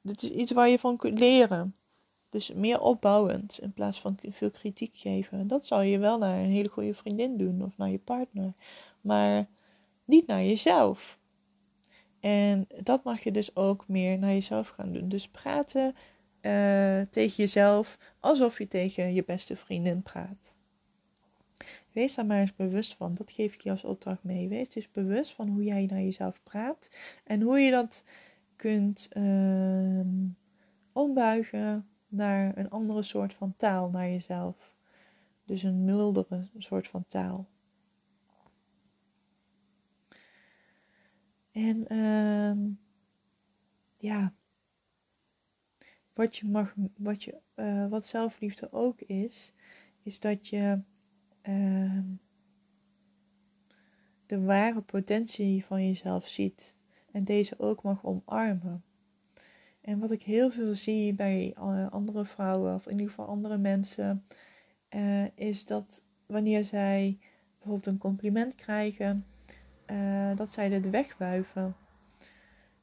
dit 0.00 0.22
is 0.22 0.30
iets 0.30 0.52
waar 0.52 0.68
je 0.68 0.78
van 0.78 0.96
kunt 0.96 1.18
leren. 1.18 1.74
Dus 2.30 2.52
meer 2.52 2.80
opbouwend 2.80 3.58
in 3.62 3.72
plaats 3.72 4.00
van 4.00 4.18
veel 4.30 4.50
kritiek 4.50 4.96
geven. 4.96 5.46
Dat 5.46 5.66
zou 5.66 5.84
je 5.84 5.98
wel 5.98 6.18
naar 6.18 6.38
een 6.38 6.50
hele 6.50 6.68
goede 6.68 6.94
vriendin 6.94 7.36
doen 7.36 7.64
of 7.64 7.76
naar 7.76 7.90
je 7.90 7.98
partner. 7.98 8.52
Maar 9.00 9.48
niet 10.04 10.26
naar 10.26 10.42
jezelf. 10.42 11.18
En 12.20 12.66
dat 12.82 13.04
mag 13.04 13.22
je 13.22 13.32
dus 13.32 13.56
ook 13.56 13.88
meer 13.88 14.18
naar 14.18 14.32
jezelf 14.32 14.68
gaan 14.68 14.92
doen. 14.92 15.08
Dus 15.08 15.28
praten 15.28 15.94
uh, 16.42 17.00
tegen 17.10 17.36
jezelf 17.36 17.98
alsof 18.20 18.58
je 18.58 18.68
tegen 18.68 19.14
je 19.14 19.24
beste 19.24 19.56
vriendin 19.56 20.02
praat. 20.02 20.58
Wees 21.92 22.14
daar 22.14 22.26
maar 22.26 22.40
eens 22.40 22.54
bewust 22.54 22.94
van. 22.94 23.14
Dat 23.14 23.32
geef 23.32 23.54
ik 23.54 23.60
je 23.60 23.70
als 23.70 23.84
opdracht 23.84 24.22
mee. 24.22 24.48
Wees 24.48 24.70
dus 24.70 24.90
bewust 24.90 25.32
van 25.32 25.48
hoe 25.48 25.64
jij 25.64 25.86
naar 25.86 26.00
jezelf 26.00 26.42
praat 26.42 26.88
en 27.24 27.40
hoe 27.40 27.58
je 27.58 27.70
dat 27.70 28.04
kunt 28.56 29.08
uh, 29.16 30.00
ombuigen 30.92 31.89
naar 32.10 32.58
een 32.58 32.70
andere 32.70 33.02
soort 33.02 33.34
van 33.34 33.56
taal 33.56 33.90
naar 33.90 34.08
jezelf. 34.08 34.74
Dus 35.44 35.62
een 35.62 35.84
mildere 35.84 36.48
soort 36.58 36.88
van 36.88 37.04
taal. 37.06 37.48
En 41.52 41.92
uh, 41.92 42.74
ja, 43.96 44.34
wat 46.12 46.36
je 46.36 46.48
mag, 46.48 46.74
wat, 46.96 47.22
je, 47.22 47.38
uh, 47.56 47.86
wat 47.86 48.06
zelfliefde 48.06 48.72
ook 48.72 49.00
is, 49.00 49.52
is 50.02 50.20
dat 50.20 50.48
je 50.48 50.80
uh, 51.42 52.04
de 54.26 54.40
ware 54.40 54.80
potentie 54.80 55.64
van 55.64 55.86
jezelf 55.86 56.28
ziet 56.28 56.76
en 57.12 57.24
deze 57.24 57.58
ook 57.58 57.82
mag 57.82 58.04
omarmen. 58.04 58.84
En 59.80 59.98
wat 59.98 60.10
ik 60.10 60.22
heel 60.22 60.50
veel 60.50 60.74
zie 60.74 61.14
bij 61.14 61.54
andere 61.90 62.24
vrouwen, 62.24 62.74
of 62.74 62.86
in 62.86 62.92
ieder 62.92 63.08
geval 63.08 63.26
andere 63.26 63.58
mensen, 63.58 64.24
uh, 64.90 65.24
is 65.34 65.66
dat 65.66 66.02
wanneer 66.26 66.64
zij 66.64 67.18
bijvoorbeeld 67.58 67.86
een 67.86 67.98
compliment 67.98 68.54
krijgen, 68.54 69.26
uh, 69.86 70.36
dat 70.36 70.52
zij 70.52 70.68
dit 70.68 70.90
wegwuiven. 70.90 71.76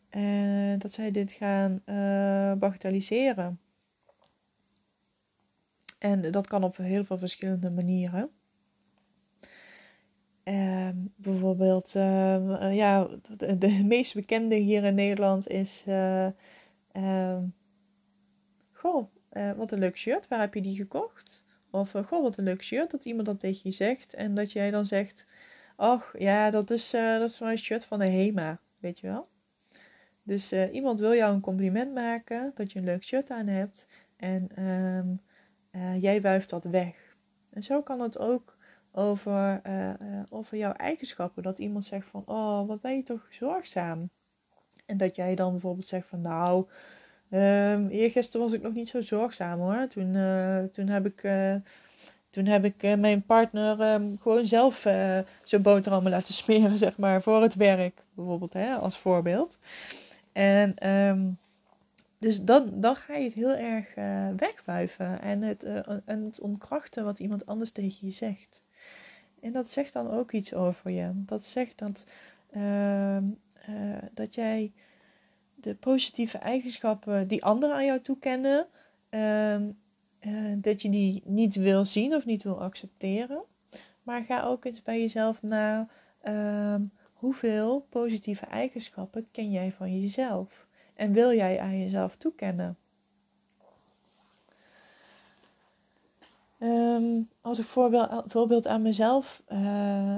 En 0.09 0.79
dat 0.79 0.91
zij 0.91 1.11
dit 1.11 1.31
gaan 1.31 1.81
bagatelliseren. 2.59 3.59
En 5.99 6.31
dat 6.31 6.47
kan 6.47 6.63
op 6.63 6.77
heel 6.77 7.05
veel 7.05 7.17
verschillende 7.17 7.71
manieren. 7.71 8.29
Uh, 10.43 10.89
bijvoorbeeld, 11.15 11.93
uh, 11.95 12.75
ja, 12.75 13.07
de, 13.57 13.81
meest 13.83 14.13
bekende 14.13 14.55
hier 14.55 14.83
in 14.83 14.95
Nederland 14.95 15.47
is. 15.47 15.85
Goh, 18.71 19.07
wat 19.55 19.71
een 19.71 19.79
leuk 19.79 19.97
shirt, 19.97 20.27
waar 20.27 20.39
heb 20.39 20.53
je 20.53 20.61
die 20.61 20.75
gekocht? 20.75 21.43
Of 21.71 21.91
goh, 21.91 22.21
wat 22.21 22.37
een 22.37 22.43
leuk 22.43 22.63
shirt, 22.63 22.91
dat 22.91 23.05
iemand 23.05 23.25
dat 23.25 23.39
tegen 23.39 23.61
je 23.63 23.71
zegt. 23.71 24.13
En 24.13 24.35
dat 24.35 24.51
jij 24.51 24.71
dan 24.71 24.85
zegt: 24.85 25.25
Och, 25.75 26.13
ja, 26.17 26.51
dat 26.51 26.69
is, 26.69 26.89
dat 26.91 27.29
is 27.29 27.39
mijn 27.39 27.57
shirt 27.57 27.85
van 27.85 27.99
de 27.99 28.05
Hema, 28.05 28.59
weet 28.79 28.99
je 28.99 29.07
wel? 29.07 29.27
Dus 30.23 30.53
iemand 30.53 30.99
wil 30.99 31.13
jou 31.13 31.33
een 31.33 31.41
compliment 31.41 31.93
maken 31.93 32.51
dat 32.55 32.71
je 32.71 32.79
een 32.79 32.85
leuk 32.85 33.03
shirt 33.03 33.29
aan 33.29 33.47
hebt 33.47 33.87
en 34.15 34.49
uh, 35.71 36.01
jij 36.01 36.21
wuift 36.21 36.49
dat 36.49 36.63
weg. 36.63 37.15
En 37.49 37.63
zo 37.63 37.81
kan 37.81 38.01
het 38.01 38.17
ook 38.17 38.57
over, 38.91 39.61
over 40.29 40.57
jouw 40.57 40.71
eigenschappen. 40.71 41.43
Dat 41.43 41.59
iemand 41.59 41.85
zegt 41.85 42.07
van, 42.07 42.23
oh, 42.25 42.67
wat 42.67 42.81
ben 42.81 42.95
je 42.95 43.03
toch 43.03 43.27
zorgzaam. 43.29 44.09
En 44.87 44.97
dat 44.97 45.15
jij 45.15 45.35
dan 45.35 45.51
bijvoorbeeld 45.51 45.87
zegt 45.87 46.07
van, 46.07 46.21
nou, 46.21 46.65
um, 47.31 47.87
eergisteren 47.87 48.41
was 48.41 48.55
ik 48.55 48.61
nog 48.61 48.73
niet 48.73 48.89
zo 48.89 49.01
zorgzaam 49.01 49.59
hoor. 49.59 49.87
Toen, 49.87 50.11
toen 50.71 50.87
heb 50.87 51.05
ik... 51.05 51.21
toen 52.29 52.45
heb 52.45 52.65
ik 52.65 52.81
mijn 52.97 53.23
partner 53.23 53.93
um, 53.93 54.17
gewoon 54.21 54.47
zelf 54.47 54.79
zijn 55.43 55.61
boterhammen 55.61 56.11
laten 56.11 56.33
smeren, 56.43 56.77
zeg 56.77 56.97
maar, 56.97 57.21
voor 57.21 57.41
het 57.41 57.55
werk. 57.55 58.03
Bijvoorbeeld, 58.13 58.53
hè, 58.53 58.75
als 58.75 58.97
voorbeeld. 58.97 59.57
En 60.31 60.89
um, 60.89 61.37
dus 62.19 62.43
dan, 62.43 62.69
dan 62.73 62.95
ga 62.95 63.15
je 63.15 63.23
het 63.23 63.33
heel 63.33 63.55
erg 63.55 63.93
wegwuiven 64.37 65.21
en 65.21 65.43
het, 65.43 65.63
en 66.05 66.23
het 66.23 66.41
ontkrachten 66.41 67.03
wat 67.03 67.19
iemand 67.19 67.45
anders 67.45 67.71
tegen 67.71 68.07
je 68.07 68.13
zegt. 68.13 68.63
En 69.41 69.51
dat 69.51 69.69
zegt 69.69 69.93
dan 69.93 70.11
ook 70.11 70.31
iets 70.31 70.53
over 70.53 70.91
je. 70.91 71.11
Dat 71.13 71.45
zegt 71.45 71.77
dat, 71.77 72.05
dat 74.13 74.35
jij 74.35 74.71
de 75.55 75.75
positieve 75.75 76.37
eigenschappen 76.37 77.27
die 77.27 77.43
anderen 77.43 77.75
aan 77.75 77.85
jou 77.85 78.01
toekennen, 78.01 78.67
ehm, 79.09 79.71
dat 80.57 80.81
je 80.81 80.89
die 80.89 81.21
niet 81.25 81.55
wil 81.55 81.85
zien 81.85 82.15
of 82.15 82.25
niet 82.25 82.43
wil 82.43 82.61
accepteren. 82.61 83.43
Maar 84.03 84.23
ga 84.23 84.43
ook 84.43 84.65
eens 84.65 84.81
bij 84.81 84.99
jezelf 84.99 85.41
na 85.41 85.87
ehm, 86.21 86.81
Hoeveel 87.17 87.85
positieve 87.89 88.45
eigenschappen 88.45 89.27
ken 89.31 89.51
jij 89.51 89.71
van 89.71 89.99
jezelf 89.99 90.67
en 90.93 91.11
wil 91.11 91.33
jij 91.33 91.59
aan 91.59 91.79
jezelf 91.79 92.15
toekennen? 92.15 92.77
Um, 96.59 97.29
als 97.41 97.59
ik 97.59 97.65
voorbeeld, 97.65 98.23
voorbeeld 98.25 98.67
aan 98.67 98.81
mezelf 98.81 99.43
uh, 99.49 100.17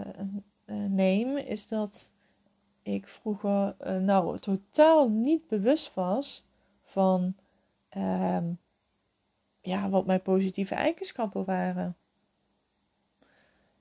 neem, 0.88 1.38
is 1.38 1.68
dat 1.68 2.12
ik 2.96 3.08
vroeger 3.08 3.76
uh, 3.82 3.98
nou 3.98 4.40
totaal 4.40 5.10
niet 5.10 5.48
bewust 5.48 5.94
was 5.94 6.46
van 6.82 7.36
um, 7.98 8.60
ja, 9.62 9.90
wat 9.90 10.06
mijn 10.06 10.22
positieve 10.22 10.76
eigenschappen 10.76 11.46
waren. 11.46 11.98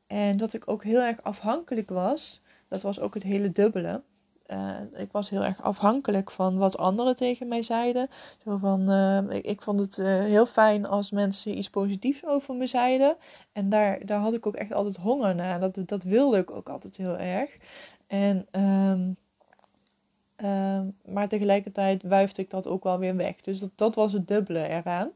En 0.06 0.36
dat 0.36 0.52
ik 0.52 0.68
ook 0.68 0.84
heel 0.84 1.00
erg 1.00 1.22
afhankelijk 1.22 1.88
was 1.88 2.42
dat 2.68 2.82
was 2.82 3.00
ook 3.00 3.14
het 3.14 3.22
hele 3.22 3.50
dubbele. 3.50 4.02
Uh, 4.46 4.76
ik 4.94 5.12
was 5.12 5.30
heel 5.30 5.44
erg 5.44 5.62
afhankelijk 5.62 6.30
van 6.30 6.58
wat 6.58 6.78
anderen 6.78 7.16
tegen 7.16 7.48
mij 7.48 7.62
zeiden. 7.62 8.08
Zo 8.44 8.56
van, 8.56 8.90
uh, 8.90 9.36
ik, 9.36 9.44
ik, 9.44 9.62
vond 9.62 9.80
het 9.80 9.96
heel 10.06 10.46
fijn 10.46 10.86
als 10.86 11.10
mensen 11.10 11.58
iets 11.58 11.70
positiefs 11.70 12.26
over 12.26 12.54
me 12.54 12.66
zeiden. 12.66 13.16
En 13.52 13.68
daar, 13.68 14.06
daar 14.06 14.20
had 14.20 14.34
ik 14.34 14.46
ook 14.46 14.56
echt 14.56 14.72
altijd 14.72 14.96
honger 14.96 15.34
naar. 15.34 15.60
Dat, 15.60 15.88
dat 15.88 16.02
wilde 16.02 16.38
ik 16.38 16.50
ook 16.50 16.68
altijd 16.68 16.96
heel 16.96 17.18
erg. 17.18 17.56
En, 18.08 18.46
um, 18.52 19.16
um, 20.46 20.96
maar 21.04 21.28
tegelijkertijd 21.28 22.02
wuifde 22.02 22.42
ik 22.42 22.50
dat 22.50 22.66
ook 22.66 22.84
wel 22.84 22.98
weer 22.98 23.16
weg. 23.16 23.40
Dus 23.40 23.62
dat, 23.74 23.94
was 23.94 24.12
het 24.12 24.28
dubbele 24.28 24.68
eraan. 24.68 25.10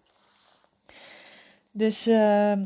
Dus 1.71 2.07
uh, 2.07 2.53
uh, 2.53 2.59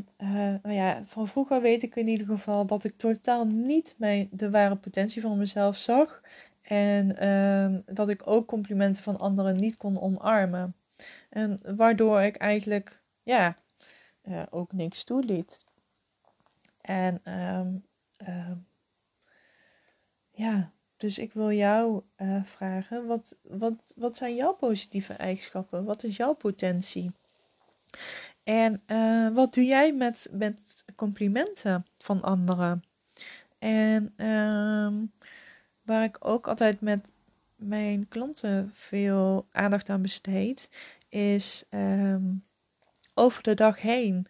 nou 0.63 0.71
ja, 0.71 1.03
van 1.05 1.27
vroeger 1.27 1.61
weet 1.61 1.83
ik 1.83 1.95
in 1.95 2.07
ieder 2.07 2.27
geval 2.27 2.65
dat 2.65 2.83
ik 2.83 2.97
totaal 2.97 3.45
niet 3.45 3.95
mijn, 3.97 4.27
de 4.31 4.49
ware 4.49 4.75
potentie 4.75 5.21
van 5.21 5.37
mezelf 5.37 5.77
zag. 5.77 6.21
En 6.61 7.83
dat 7.85 8.09
ik 8.09 8.27
ook 8.27 8.47
complimenten 8.47 9.03
van 9.03 9.19
anderen 9.19 9.55
niet 9.55 9.77
kon 9.77 10.01
omarmen. 10.01 10.75
En 11.29 11.59
waardoor 11.75 12.21
ik 12.21 12.35
eigenlijk, 12.35 13.01
ja, 13.23 13.57
uh, 14.23 14.43
ook 14.49 14.71
niks 14.71 15.03
toeliet. 15.03 15.65
En 16.81 17.21
ja, 20.37 20.71
dus 20.97 21.17
ik 21.17 21.33
wil 21.33 21.51
jou 21.51 22.01
uh, 22.17 22.43
vragen, 22.43 23.05
wat, 23.05 23.35
wat, 23.41 23.93
wat 23.95 24.17
zijn 24.17 24.35
jouw 24.35 24.53
positieve 24.53 25.13
eigenschappen? 25.13 25.83
Wat 25.83 26.03
is 26.03 26.15
jouw 26.15 26.33
potentie? 26.33 27.11
En 28.43 28.83
uh, 28.87 29.33
wat 29.33 29.53
doe 29.53 29.65
jij 29.65 29.93
met, 29.93 30.29
complimenten 30.95 31.85
van 31.97 32.21
anderen? 32.21 32.83
En 33.59 34.13
uh, 34.17 35.03
waar 35.81 36.03
ik 36.03 36.17
ook 36.19 36.47
altijd 36.47 36.81
met 36.81 37.07
mijn 37.55 38.07
klanten 38.07 38.71
veel 38.73 39.47
aandacht 39.51 39.89
aan 39.89 40.01
besteed, 40.01 40.69
is 41.09 41.65
um, 41.69 42.45
over 43.13 43.43
de 43.43 43.53
dag 43.53 43.81
heen. 43.81 44.27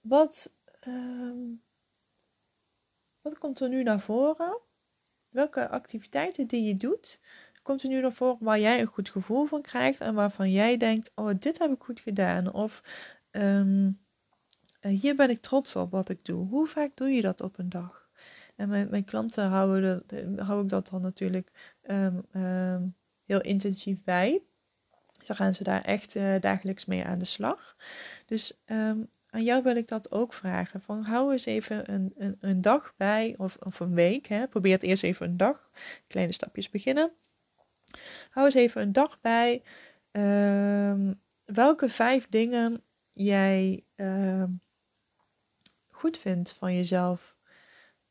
Wat, 0.00 0.50
um, 0.86 1.62
wat 3.20 3.38
komt 3.38 3.60
er 3.60 3.68
nu 3.68 3.82
naar 3.82 4.00
voren? 4.00 4.60
Welke 5.28 5.68
activiteiten 5.68 6.46
die 6.46 6.64
je 6.64 6.76
doet, 6.76 7.20
komt 7.62 7.82
er 7.82 7.88
nu 7.88 8.00
naar 8.00 8.12
voren 8.12 8.36
waar 8.40 8.60
jij 8.60 8.80
een 8.80 8.86
goed 8.86 9.10
gevoel 9.10 9.44
van 9.44 9.62
krijgt 9.62 10.00
en 10.00 10.14
waarvan 10.14 10.50
jij 10.50 10.76
denkt: 10.76 11.10
Oh, 11.14 11.30
dit 11.38 11.58
heb 11.58 11.70
ik 11.70 11.82
goed 11.82 12.00
gedaan. 12.00 12.52
Of 12.52 12.82
ehm, 13.30 13.90
eh, 14.80 15.00
hier 15.00 15.14
ben 15.14 15.30
ik 15.30 15.40
trots 15.40 15.76
op 15.76 15.90
wat 15.90 16.08
ik 16.08 16.24
doe. 16.24 16.46
Hoe 16.46 16.66
vaak 16.66 16.96
doe 16.96 17.08
je 17.08 17.20
dat 17.20 17.40
op 17.40 17.58
een 17.58 17.68
dag? 17.68 18.08
En 18.56 18.68
met 18.68 18.90
mijn 18.90 19.04
klanten 19.04 19.46
houden 19.46 20.02
hou 20.36 20.62
ik 20.62 20.68
dat 20.68 20.88
dan 20.88 21.00
natuurlijk 21.00 21.76
ehm, 21.82 22.20
ehm, 22.32 22.86
heel 23.24 23.40
intensief 23.40 24.02
bij. 24.04 24.42
Dan 25.26 25.36
gaan 25.36 25.54
ze 25.54 25.62
daar 25.62 25.82
echt 25.82 26.14
uh, 26.14 26.34
dagelijks 26.40 26.84
mee 26.84 27.04
aan 27.04 27.18
de 27.18 27.24
slag. 27.24 27.76
Dus 28.26 28.62
aan 29.30 29.44
jou 29.44 29.62
wil 29.62 29.76
ik 29.76 29.88
dat 29.88 30.10
ook 30.10 30.32
vragen. 30.32 30.80
Van 30.80 31.02
hou 31.02 31.32
eens 31.32 31.44
even 31.44 31.92
een, 31.92 32.14
een, 32.16 32.36
een 32.40 32.60
dag 32.60 32.94
bij, 32.96 33.34
of, 33.36 33.56
of 33.56 33.80
een 33.80 33.94
week. 33.94 34.26
Hè. 34.26 34.46
Probeer 34.46 34.72
het 34.72 34.82
eerst 34.82 35.02
even 35.02 35.28
een 35.28 35.36
dag. 35.36 35.70
Kleine 36.06 36.32
stapjes 36.32 36.70
beginnen. 36.70 37.12
Hou 38.30 38.46
eens 38.46 38.54
even 38.54 38.82
een 38.82 38.92
dag 38.92 39.20
bij. 39.20 39.62
Ehm, 40.10 41.12
welke 41.44 41.88
vijf 41.88 42.26
dingen 42.28 42.82
jij 43.12 43.84
ehm, 43.94 44.50
goed 45.90 46.18
vindt 46.18 46.52
van 46.52 46.74
jezelf. 46.74 47.36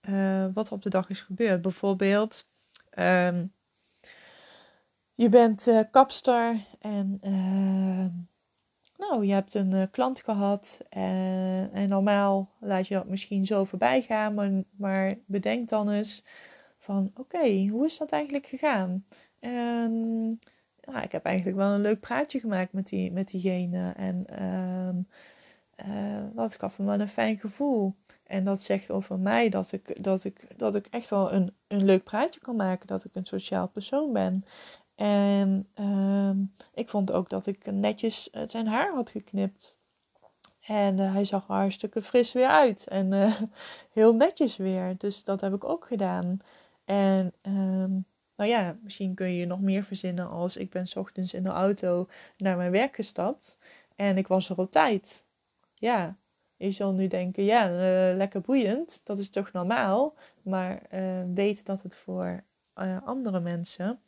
Uh, 0.09 0.45
wat 0.53 0.71
op 0.71 0.81
de 0.81 0.89
dag 0.89 1.09
is 1.09 1.21
gebeurd. 1.21 1.61
Bijvoorbeeld, 1.61 2.47
ehm, 2.89 3.45
je 5.13 5.29
bent 5.29 5.67
uh, 5.67 5.79
kapster 5.91 6.65
en 6.79 7.19
nou, 8.97 9.25
je 9.25 9.33
hebt 9.33 9.53
een 9.53 9.75
uh, 9.75 9.83
klant 9.91 10.19
gehad 10.19 10.81
en, 10.89 11.69
en, 11.73 11.89
normaal 11.89 12.49
laat 12.59 12.87
je 12.87 12.93
dat 12.93 13.07
misschien 13.07 13.45
zo 13.45 13.63
voorbij 13.63 14.01
gaan, 14.01 14.65
maar, 14.77 15.15
bedenk 15.25 15.69
dan 15.69 15.89
eens 15.89 16.23
van 16.77 17.11
oké, 17.15 17.67
hoe 17.67 17.85
is 17.85 17.97
dat 17.97 18.11
eigenlijk 18.11 18.45
gegaan? 18.45 19.05
Nou, 20.81 21.03
ik 21.03 21.11
heb 21.11 21.25
eigenlijk 21.25 21.57
wel 21.57 21.71
een 21.71 21.81
leuk 21.81 21.99
praatje 21.99 22.39
gemaakt 22.39 22.73
met, 22.73 22.87
die, 22.87 23.11
met 23.11 23.29
diegene 23.29 23.93
en 23.95 24.43
um, 24.43 25.07
dat 26.33 26.55
gaf 26.55 26.79
me 26.79 26.85
wel 26.85 26.99
een 26.99 27.07
fijn 27.07 27.39
gevoel. 27.39 27.95
En 28.23 28.43
dat 28.43 28.61
zegt 28.61 28.91
over 28.91 29.19
mij 29.19 29.49
dat 29.49 29.71
ik, 29.71 30.03
dat 30.03 30.23
ik, 30.23 30.59
dat 30.59 30.75
ik 30.75 30.87
echt 30.87 31.09
wel 31.09 31.31
een, 31.33 31.55
een 31.67 31.85
leuk 31.85 32.03
praatje 32.03 32.39
kan 32.39 32.55
maken, 32.55 32.87
dat 32.87 33.03
ik 33.03 33.15
een 33.15 33.25
sociaal 33.25 33.67
persoon 33.67 34.13
ben. 34.13 34.43
En 34.97 35.67
ehm, 35.73 36.43
ik 36.73 36.89
vond 36.89 37.11
ook 37.11 37.29
dat 37.29 37.45
ik 37.45 37.71
netjes 37.71 38.29
eh, 38.29 38.43
zijn 38.47 38.67
haar 38.67 38.93
had 38.93 39.09
geknipt. 39.09 39.79
En 40.59 40.97
uh, 40.97 41.13
hij 41.13 41.25
zag 41.25 41.47
er 41.47 41.53
hartstikke 41.55 42.01
fris 42.01 42.33
weer 42.33 42.47
uit. 42.47 42.87
En 42.87 43.11
uh, 43.11 43.41
heel 43.93 44.15
netjes 44.15 44.57
weer. 44.57 44.97
Dus 44.97 45.23
dat 45.23 45.41
heb 45.41 45.53
ik 45.53 45.63
ook 45.63 45.85
gedaan. 45.85 46.39
En 46.85 47.33
um, 47.41 48.05
nou 48.35 48.49
ja, 48.49 48.77
misschien 48.81 49.15
kun 49.15 49.33
je 49.33 49.45
nog 49.45 49.59
meer 49.61 49.83
verzinnen 49.83 50.29
als 50.29 50.57
ik 50.57 50.69
ben 50.69 50.87
ochtends 50.95 51.33
in 51.33 51.43
de 51.43 51.49
auto 51.49 52.07
naar 52.37 52.57
mijn 52.57 52.71
werk 52.71 52.95
gestapt. 52.95 53.57
En 53.95 54.17
ik 54.17 54.27
was 54.27 54.49
er 54.49 54.57
op 54.57 54.71
tijd. 54.71 55.25
Ja, 55.73 56.17
je 56.55 56.71
zal 56.71 56.93
nu 56.93 57.07
denken, 57.07 57.43
ja, 57.43 57.69
lekker 58.15 58.41
boeiend. 58.41 59.01
Dat 59.03 59.19
is 59.19 59.29
toch 59.29 59.51
normaal. 59.51 60.13
Maar 60.41 60.81
weet 61.33 61.65
dat 61.65 61.81
het 61.81 61.95
voor 61.95 62.43
andere 63.03 63.39
mensen 63.39 63.99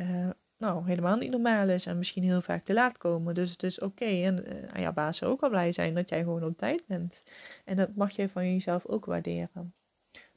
uh, 0.00 0.28
nou, 0.58 0.86
helemaal 0.86 1.16
niet 1.16 1.30
normaal 1.30 1.68
is 1.68 1.86
en 1.86 1.98
misschien 1.98 2.22
heel 2.22 2.40
vaak 2.40 2.62
te 2.62 2.74
laat 2.74 2.98
komen. 2.98 3.34
Dus 3.34 3.50
het 3.50 3.62
is 3.62 3.80
oké. 3.80 4.04
En 4.04 4.44
uh, 4.48 4.68
aan 4.74 4.80
jouw 4.80 4.92
baas 4.92 5.22
ook 5.22 5.40
wel 5.40 5.50
blij 5.50 5.72
zijn 5.72 5.94
dat 5.94 6.08
jij 6.08 6.22
gewoon 6.22 6.44
op 6.44 6.58
tijd 6.58 6.86
bent. 6.86 7.24
En 7.64 7.76
dat 7.76 7.94
mag 7.94 8.10
jij 8.10 8.28
van 8.28 8.52
jezelf 8.52 8.86
ook 8.86 9.04
waarderen. 9.04 9.74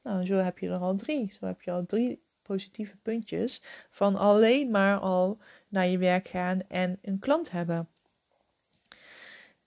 Nou, 0.03 0.25
zo 0.25 0.35
heb 0.35 0.59
je 0.59 0.69
er 0.69 0.77
al 0.77 0.95
drie. 0.95 1.33
Zo 1.39 1.45
heb 1.45 1.61
je 1.61 1.71
al 1.71 1.85
drie 1.85 2.23
positieve 2.41 2.97
puntjes 2.97 3.61
van 3.89 4.15
alleen 4.15 4.71
maar 4.71 4.97
al 4.99 5.37
naar 5.67 5.87
je 5.87 5.97
werk 5.97 6.27
gaan 6.27 6.59
en 6.67 6.99
een 7.01 7.19
klant 7.19 7.51
hebben. 7.51 7.87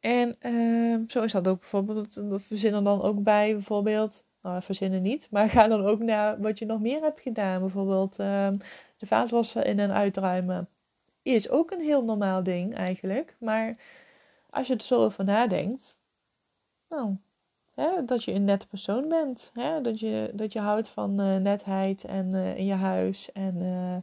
En 0.01 0.37
uh, 0.43 1.09
zo 1.09 1.23
is 1.23 1.33
dat 1.33 1.49
ook 1.49 1.61
bijvoorbeeld, 1.61 2.15
we 2.15 2.39
verzinnen 2.39 2.85
dan 2.85 3.03
ook 3.03 3.23
bij 3.23 3.53
bijvoorbeeld, 3.53 4.25
nou 4.43 4.63
verzinnen 4.63 5.03
niet, 5.03 5.29
maar 5.31 5.51
ga 5.51 5.69
dan 5.69 5.85
ook 5.85 5.99
naar 5.99 6.41
wat 6.41 6.59
je 6.59 6.67
nog 6.67 6.81
meer 6.81 7.01
hebt 7.01 7.21
gedaan. 7.21 7.61
Bijvoorbeeld 7.61 8.19
uh, 8.21 8.49
de 8.97 9.07
vaatwasser 9.07 9.67
in 9.67 9.79
en 9.79 9.93
uitruimen 9.93 10.69
is 11.23 11.49
ook 11.49 11.71
een 11.71 11.81
heel 11.81 12.05
normaal 12.05 12.43
ding 12.43 12.75
eigenlijk. 12.75 13.37
Maar 13.39 13.77
als 14.51 14.67
je 14.67 14.75
er 14.75 14.81
zo 14.81 15.05
over 15.05 15.25
nadenkt, 15.25 16.01
nou, 16.89 17.17
hè, 17.75 18.05
dat 18.05 18.25
je 18.25 18.33
een 18.33 18.45
nette 18.45 18.67
persoon 18.67 19.09
bent. 19.09 19.51
Hè, 19.55 19.81
dat, 19.81 20.01
je, 20.01 20.31
dat 20.35 20.53
je 20.53 20.61
houdt 20.61 20.89
van 20.89 21.21
uh, 21.21 21.37
netheid 21.37 22.05
en 22.05 22.35
uh, 22.35 22.57
in 22.59 22.65
je 22.65 22.75
huis. 22.75 23.33
En 23.33 23.57
uh, 23.57 23.95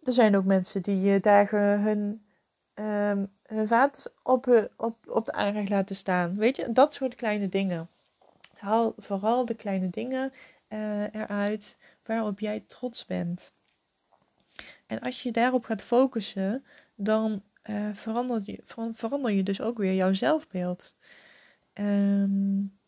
er 0.00 0.12
zijn 0.12 0.36
ook 0.36 0.44
mensen 0.44 0.82
die 0.82 1.20
dagen 1.20 1.80
hun, 1.80 2.24
um, 2.74 3.32
hun 3.42 3.68
vaat 3.68 4.12
op, 4.22 4.70
op, 4.76 4.96
op 5.08 5.24
de 5.24 5.32
aanrecht 5.32 5.68
laten 5.68 5.96
staan. 5.96 6.34
Weet 6.34 6.56
je, 6.56 6.72
dat 6.72 6.94
soort 6.94 7.14
kleine 7.14 7.48
dingen. 7.48 7.88
Haal 8.56 8.94
vooral 8.96 9.44
de 9.44 9.54
kleine 9.54 9.90
dingen 9.90 10.32
eruit 11.12 11.78
waarop 12.04 12.40
jij 12.40 12.64
trots 12.66 13.06
bent. 13.06 13.52
En 14.90 15.00
als 15.00 15.22
je 15.22 15.30
daarop 15.30 15.64
gaat 15.64 15.82
focussen, 15.82 16.64
dan 16.94 17.42
uh, 17.70 17.88
verander, 17.92 18.40
je, 18.44 18.58
verander 18.92 19.30
je 19.30 19.42
dus 19.42 19.60
ook 19.60 19.78
weer 19.78 19.94
jouw 19.94 20.12
zelfbeeld. 20.12 20.96
Um, 21.74 22.78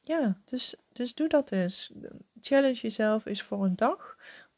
ja, 0.00 0.40
dus, 0.44 0.74
dus 0.92 1.14
doe 1.14 1.28
dat 1.28 1.48
dus. 1.48 1.92
Challenge 2.40 2.74
jezelf 2.80 3.26
is 3.26 3.42
voor 3.42 3.64
een 3.64 3.76
dag. 3.76 4.16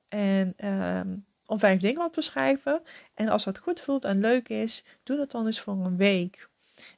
En 0.08 0.68
um, 0.68 1.26
om 1.46 1.58
vijf 1.58 1.80
dingen 1.80 2.04
op 2.04 2.12
te 2.12 2.20
schrijven. 2.20 2.82
En 3.14 3.28
als 3.28 3.44
dat 3.44 3.58
goed 3.58 3.80
voelt 3.80 4.04
en 4.04 4.20
leuk 4.20 4.48
is, 4.48 4.84
doe 5.02 5.16
dat 5.16 5.30
dan 5.30 5.46
eens 5.46 5.60
voor 5.60 5.74
een 5.74 5.96
week. 5.96 6.48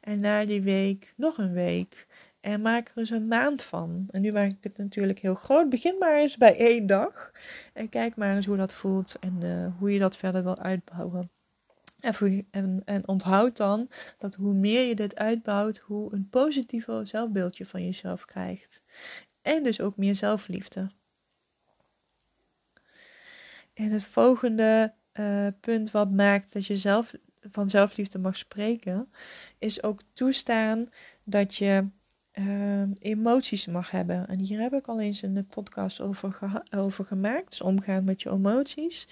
En 0.00 0.20
na 0.20 0.44
die 0.44 0.62
week 0.62 1.12
nog 1.16 1.38
een 1.38 1.52
week. 1.52 2.06
En 2.44 2.60
maak 2.60 2.88
er 2.88 2.98
eens 2.98 3.10
een 3.10 3.28
maand 3.28 3.62
van. 3.62 4.08
En 4.10 4.20
nu 4.20 4.32
maak 4.32 4.50
ik 4.50 4.62
het 4.62 4.78
natuurlijk 4.78 5.18
heel 5.18 5.34
groot. 5.34 5.68
Begin 5.68 5.96
maar 5.98 6.18
eens 6.18 6.36
bij 6.36 6.56
één 6.58 6.86
dag. 6.86 7.32
En 7.72 7.88
kijk 7.88 8.16
maar 8.16 8.36
eens 8.36 8.46
hoe 8.46 8.56
dat 8.56 8.72
voelt 8.72 9.16
en 9.20 9.40
uh, 9.42 9.66
hoe 9.78 9.92
je 9.92 9.98
dat 9.98 10.16
verder 10.16 10.42
wil 10.42 10.58
uitbouwen. 10.58 11.30
En, 12.00 12.46
en, 12.50 12.82
en 12.84 13.08
onthoud 13.08 13.56
dan 13.56 13.88
dat 14.18 14.34
hoe 14.34 14.54
meer 14.54 14.88
je 14.88 14.94
dit 14.94 15.16
uitbouwt, 15.16 15.78
hoe 15.78 16.14
een 16.14 16.28
positiever 16.28 17.06
zelfbeeldje 17.06 17.66
van 17.66 17.84
jezelf 17.84 18.24
krijgt. 18.24 18.82
En 19.42 19.62
dus 19.62 19.80
ook 19.80 19.96
meer 19.96 20.14
zelfliefde. 20.14 20.90
En 23.74 23.90
het 23.90 24.04
volgende 24.04 24.94
uh, 25.12 25.46
punt 25.60 25.90
wat 25.90 26.10
maakt 26.10 26.52
dat 26.52 26.66
je 26.66 26.76
zelf 26.76 27.14
van 27.50 27.70
zelfliefde 27.70 28.18
mag 28.18 28.36
spreken, 28.36 29.12
is 29.58 29.82
ook 29.82 30.00
toestaan 30.12 30.88
dat 31.22 31.54
je 31.54 31.88
uh, 32.38 32.82
emoties 32.98 33.66
mag 33.66 33.90
hebben. 33.90 34.28
En 34.28 34.40
hier 34.40 34.60
heb 34.60 34.72
ik 34.72 34.86
al 34.86 35.00
eens 35.00 35.22
een 35.22 35.46
podcast 35.50 36.00
over, 36.00 36.62
over 36.76 37.04
gemaakt. 37.04 37.50
Dus 37.50 37.60
omgaan 37.60 38.04
met 38.04 38.22
je 38.22 38.30
emoties. 38.30 39.08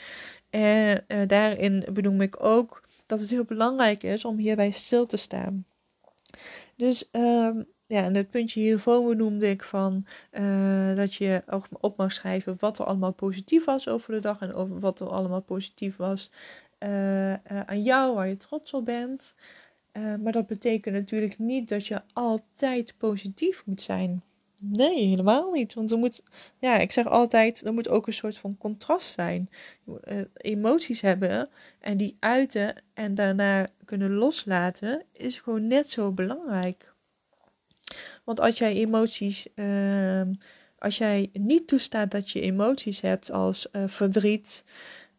En 0.50 1.04
uh, 1.08 1.18
daarin 1.26 1.84
benoem 1.92 2.20
ik 2.20 2.44
ook 2.44 2.82
dat 3.06 3.20
het 3.20 3.30
heel 3.30 3.44
belangrijk 3.44 4.02
is 4.02 4.24
om 4.24 4.36
hierbij 4.36 4.70
stil 4.70 5.06
te 5.06 5.16
staan. 5.16 5.64
Dus 6.76 7.08
uh, 7.12 7.50
ja, 7.86 8.04
en 8.04 8.14
het 8.14 8.30
puntje 8.30 8.60
hiervoor 8.60 9.08
benoemde 9.08 9.50
ik 9.50 9.62
van 9.62 10.04
uh, 10.32 10.94
dat 10.96 11.14
je 11.14 11.42
ook 11.46 11.66
op 11.80 11.96
mag 11.96 12.12
schrijven 12.12 12.56
wat 12.58 12.78
er 12.78 12.84
allemaal 12.84 13.14
positief 13.14 13.64
was 13.64 13.88
over 13.88 14.12
de 14.12 14.20
dag 14.20 14.40
en 14.40 14.54
over 14.54 14.78
wat 14.78 15.00
er 15.00 15.08
allemaal 15.08 15.42
positief 15.42 15.96
was 15.96 16.30
uh, 16.78 17.32
aan 17.66 17.82
jou, 17.82 18.14
waar 18.14 18.28
je 18.28 18.36
trots 18.36 18.74
op 18.74 18.84
bent. 18.84 19.34
Uh, 19.92 20.14
maar 20.16 20.32
dat 20.32 20.46
betekent 20.46 20.94
natuurlijk 20.94 21.38
niet 21.38 21.68
dat 21.68 21.86
je 21.86 22.02
altijd 22.12 22.94
positief 22.98 23.62
moet 23.66 23.82
zijn. 23.82 24.22
Nee, 24.64 25.06
helemaal 25.06 25.52
niet. 25.52 25.74
Want 25.74 25.90
er 25.90 25.98
moet, 25.98 26.22
ja, 26.58 26.78
ik 26.78 26.92
zeg 26.92 27.06
altijd, 27.06 27.66
er 27.66 27.72
moet 27.72 27.88
ook 27.88 28.06
een 28.06 28.12
soort 28.12 28.38
van 28.38 28.56
contrast 28.58 29.12
zijn. 29.12 29.50
Uh, 29.86 30.20
emoties 30.34 31.00
hebben 31.00 31.48
en 31.80 31.96
die 31.96 32.16
uiten 32.20 32.74
en 32.94 33.14
daarna 33.14 33.68
kunnen 33.84 34.12
loslaten, 34.12 35.02
is 35.12 35.40
gewoon 35.40 35.66
net 35.66 35.90
zo 35.90 36.12
belangrijk. 36.12 36.94
Want 38.24 38.40
als 38.40 38.58
jij 38.58 38.74
emoties, 38.74 39.46
uh, 39.54 40.22
als 40.78 40.98
jij 40.98 41.30
niet 41.32 41.66
toestaat 41.66 42.10
dat 42.10 42.30
je 42.30 42.40
emoties 42.40 43.00
hebt 43.00 43.30
als 43.30 43.68
uh, 43.72 43.82
verdriet, 43.86 44.64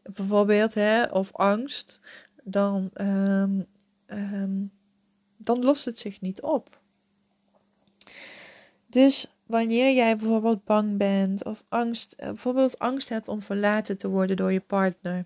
bijvoorbeeld, 0.04 0.74
hè, 0.74 1.04
of 1.04 1.34
angst, 1.34 2.00
dan 2.44 2.90
ehm, 2.94 3.62
um, 4.08 4.72
dan 5.38 5.64
lost 5.64 5.86
het 5.86 6.00
zich 6.00 6.22
niet 6.22 6.42
op. 6.42 6.82
Dus 8.88 9.28
wanneer 9.46 9.94
jij 9.94 10.16
bijvoorbeeld 10.16 10.64
bang 10.64 10.98
bent 10.98 11.46
of 11.46 11.64
angst, 11.70 12.12
eh, 12.12 12.28
bijvoorbeeld 12.28 12.80
angst 12.80 13.10
hebt 13.10 13.28
om 13.28 13.42
verlaten 13.42 13.98
te 13.98 14.10
worden 14.10 14.36
door 14.36 14.52
je 14.52 14.60
partner. 14.60 15.26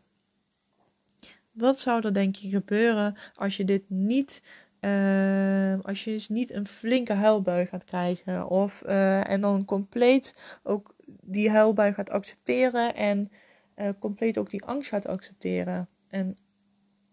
Wat 1.52 1.80
zou 1.80 2.06
er 2.06 2.13
denk 2.13 2.36
je 2.36 2.50
gebeuren 2.50 3.16
als 3.36 3.58
je 3.58 3.66
dit 3.66 3.90
niet, 3.90 4.44
uh, 4.82 5.80
als 5.82 6.04
je 6.04 6.12
dus 6.12 6.30
niet 6.30 6.52
een 6.52 6.68
flinke 6.68 7.13
huilbui 7.13 7.66
gaat 7.66 7.84
krijgen 7.84 8.48
of 8.48 8.84
uh, 8.86 9.30
en 9.30 9.42
dan 9.42 9.66
compleet 9.66 10.36
ook 10.63 10.96
die 11.22 11.50
huilbui 11.50 11.94
gaat 11.94 12.10
accepteren 12.10 12.96
en 12.96 13.32
uh, 13.76 13.90
compleet 14.00 14.38
ook 14.38 14.50
die 14.50 14.63
angst 14.63 14.90
gaat 14.90 15.08
accepteren 15.08 15.88
en 16.08 16.38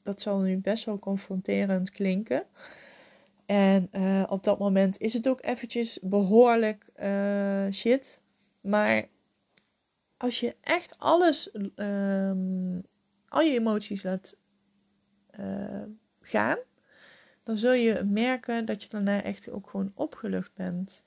dat 0.04 0.20
zal 0.20 0.40
nu 0.40 0.58
best 0.58 0.84
wel 0.84 0.98
confronterend 0.98 1.90
klinken. 1.90 2.46
En 3.46 3.88
uh, 3.92 4.22
op 4.28 4.44
dat 4.44 4.58
moment 4.58 4.98
is 4.98 5.12
het 5.12 5.28
ook 5.28 5.44
eventjes 5.44 6.00
behoorlijk 6.02 6.86
uh, 7.00 7.66
shit. 7.70 8.22
Maar 8.60 9.08
als 10.16 10.40
je 10.40 10.56
echt 10.60 10.98
alles, 10.98 11.54
um, 11.76 12.82
al 13.28 13.40
je 13.40 13.58
emoties 13.58 14.02
laat 14.02 14.36
uh, 15.40 15.82
gaan, 16.20 16.58
dan 17.42 17.58
zul 17.58 17.72
je 17.72 18.02
merken 18.04 18.64
dat 18.64 18.82
je 18.82 18.88
daarna 18.88 19.22
echt 19.22 19.50
ook 19.50 19.70
gewoon 19.70 19.92
opgelucht 19.94 20.54
bent. 20.54 21.04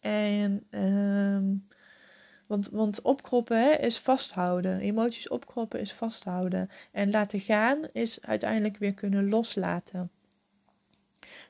En 0.00 0.66
um, 0.70 1.67
want, 2.48 2.68
want 2.68 3.02
opkroppen 3.02 3.62
hè, 3.62 3.72
is 3.72 3.98
vasthouden. 3.98 4.80
Emoties 4.80 5.28
opkroppen 5.28 5.80
is 5.80 5.92
vasthouden. 5.92 6.70
En 6.92 7.10
laten 7.10 7.40
gaan 7.40 7.88
is 7.92 8.22
uiteindelijk 8.22 8.76
weer 8.76 8.94
kunnen 8.94 9.28
loslaten. 9.28 10.10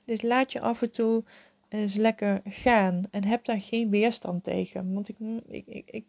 Dus 0.04 0.22
laat 0.22 0.52
je 0.52 0.60
af 0.60 0.82
en 0.82 0.90
toe 0.90 1.24
eens 1.68 1.94
lekker 1.94 2.40
gaan. 2.44 3.02
En 3.10 3.24
heb 3.24 3.44
daar 3.44 3.60
geen 3.60 3.90
weerstand 3.90 4.44
tegen. 4.44 4.92
Want 4.92 5.08
ik, 5.08 5.16
ik, 5.48 5.66
ik, 5.66 5.90
ik 5.90 6.04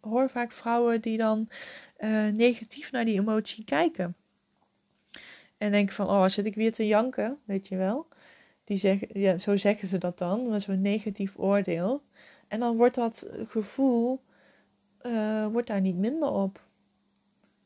hoor 0.00 0.30
vaak 0.30 0.52
vrouwen 0.52 1.00
die 1.00 1.18
dan 1.18 1.48
uh, 1.98 2.28
negatief 2.28 2.92
naar 2.92 3.04
die 3.04 3.20
emotie 3.20 3.64
kijken. 3.64 4.16
En 5.56 5.70
denken 5.70 5.94
van, 5.94 6.08
oh, 6.08 6.28
zit 6.28 6.46
ik 6.46 6.54
weer 6.54 6.72
te 6.72 6.86
janken, 6.86 7.38
weet 7.44 7.68
je 7.68 7.76
wel. 7.76 8.08
Die 8.64 8.78
zeggen, 8.78 9.08
ja, 9.20 9.38
zo 9.38 9.56
zeggen 9.56 9.88
ze 9.88 9.98
dat 9.98 10.18
dan, 10.18 10.48
met 10.48 10.62
zo'n 10.62 10.80
negatief 10.80 11.32
oordeel. 11.36 12.02
En 12.48 12.60
dan 12.60 12.76
wordt 12.76 12.94
dat 12.94 13.28
gevoel 13.46 14.20
uh, 15.02 15.46
wordt 15.46 15.66
daar 15.66 15.80
niet 15.80 15.96
minder 15.96 16.28
op. 16.30 16.66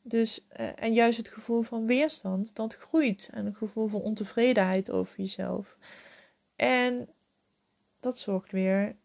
Dus, 0.03 0.47
uh, 0.61 0.83
en 0.83 0.92
juist 0.92 1.18
het 1.18 1.29
gevoel 1.29 1.62
van 1.62 1.87
weerstand, 1.87 2.55
dat 2.55 2.75
groeit. 2.75 3.31
En 3.33 3.47
een 3.47 3.55
gevoel 3.55 3.88
van 3.88 4.01
ontevredenheid 4.01 4.90
over 4.90 5.16
jezelf. 5.16 5.77
En 6.57 7.09
dat 8.01 8.18
zorgt 8.18 8.53
weer 8.53 8.97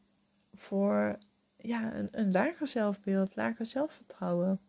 voor 0.53 1.17
ja, 1.57 1.95
een, 1.95 2.07
een 2.11 2.31
lager 2.31 2.67
zelfbeeld, 2.67 3.35
lager 3.35 3.65
zelfvertrouwen. 3.65 4.59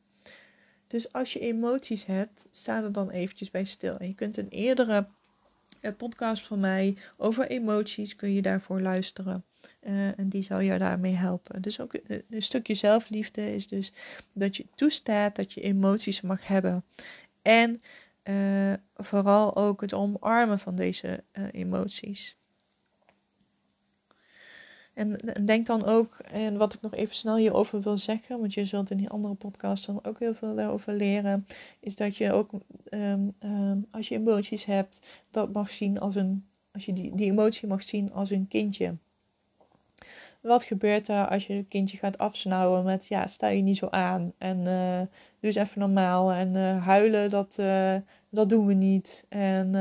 Dus 0.87 1.13
als 1.13 1.33
je 1.33 1.41
emoties 1.41 2.05
hebt, 2.05 2.47
sta 2.51 2.83
er 2.83 2.93
dan 2.93 3.11
eventjes 3.11 3.51
bij 3.51 3.65
stil. 3.65 3.97
En 3.97 4.07
je 4.07 4.15
kunt 4.15 4.37
een 4.37 4.49
eerdere 4.49 5.09
podcast 5.97 6.47
van 6.47 6.61
mij 6.61 6.97
over 7.17 7.47
emoties 7.47 8.17
kun 8.17 8.33
je 8.33 8.43
daarvoor 8.43 8.81
luisteren. 8.81 9.45
Uh, 9.83 10.19
en 10.19 10.29
die 10.29 10.43
zal 10.43 10.63
jou 10.63 10.79
daarmee 10.79 11.15
helpen. 11.15 11.63
Dus 11.63 11.81
ook 11.81 11.95
een, 11.95 12.25
een 12.31 12.43
stukje 12.43 12.75
zelfliefde 12.75 13.55
is 13.55 13.69
dus 13.69 13.93
dat 14.33 14.57
je 14.57 14.67
toestaat 14.75 15.37
dat 15.37 15.53
je 15.53 15.61
emoties 15.61 16.21
mag 16.21 16.47
hebben. 16.47 16.85
En 17.43 17.81
vooral 18.97 19.57
ook 19.57 19.81
het 19.81 19.93
omarmen 19.93 20.59
van 20.59 20.77
deze 20.77 21.25
emoties. 21.53 22.38
En, 24.99 25.17
denk 25.45 25.67
dan 25.67 25.85
ook, 25.85 26.19
en 26.33 26.57
wat 26.57 26.75
ik 26.75 26.81
nog 26.81 26.95
even 26.95 27.15
snel 27.15 27.37
hierover 27.37 27.81
wil 27.81 27.99
zeggen, 27.99 28.41
want 28.41 28.55
je 28.55 28.65
zult 28.65 28.91
in 28.91 28.97
die 28.97 29.11
andere 29.11 29.35
podcast 29.35 29.87
dan 29.87 30.05
ook 30.05 30.19
heel 30.19 30.35
veel 30.35 30.55
daarover 30.55 30.93
leren, 30.93 31.47
is 31.81 31.97
dat 31.97 32.17
je 32.17 32.33
ook, 32.33 32.51
um, 32.91 33.35
um, 33.45 33.87
als 33.91 34.09
je 34.09 34.15
emoties 34.15 34.65
hebt, 34.65 35.23
dat 35.31 35.53
mag 35.53 35.71
zien 35.71 36.01
als 36.01 36.15
een, 36.15 36.47
als 36.73 36.85
je 36.85 36.93
die, 36.93 37.15
die 37.15 37.31
emotie 37.31 37.69
mag 37.69 37.83
zien 37.83 38.13
als 38.13 38.31
een 38.31 38.49
kindje. 38.49 38.97
Wat 40.41 40.65
gebeurt 40.65 41.09
er 41.09 41.29
als 41.29 41.47
je 41.47 41.55
een 41.55 41.69
kindje 41.69 41.97
gaat 41.97 42.19
afsnauwen 42.19 42.85
met, 42.85 43.07
ja, 43.07 43.27
sta 43.27 43.49
je 43.49 43.63
niet 43.63 43.77
zo 43.77 43.89
aan 43.89 44.33
en 44.39 44.59
uh, 44.59 44.99
doe 44.99 45.09
eens 45.41 45.55
even 45.55 45.81
normaal 45.81 46.33
en 46.33 46.55
uh, 46.55 46.87
huilen, 46.87 47.31
dat, 47.31 47.57
uh, 47.61 47.95
dat 48.29 48.49
doen 48.49 48.67
we 48.67 48.75
niet. 48.75 49.25
En 49.29 49.75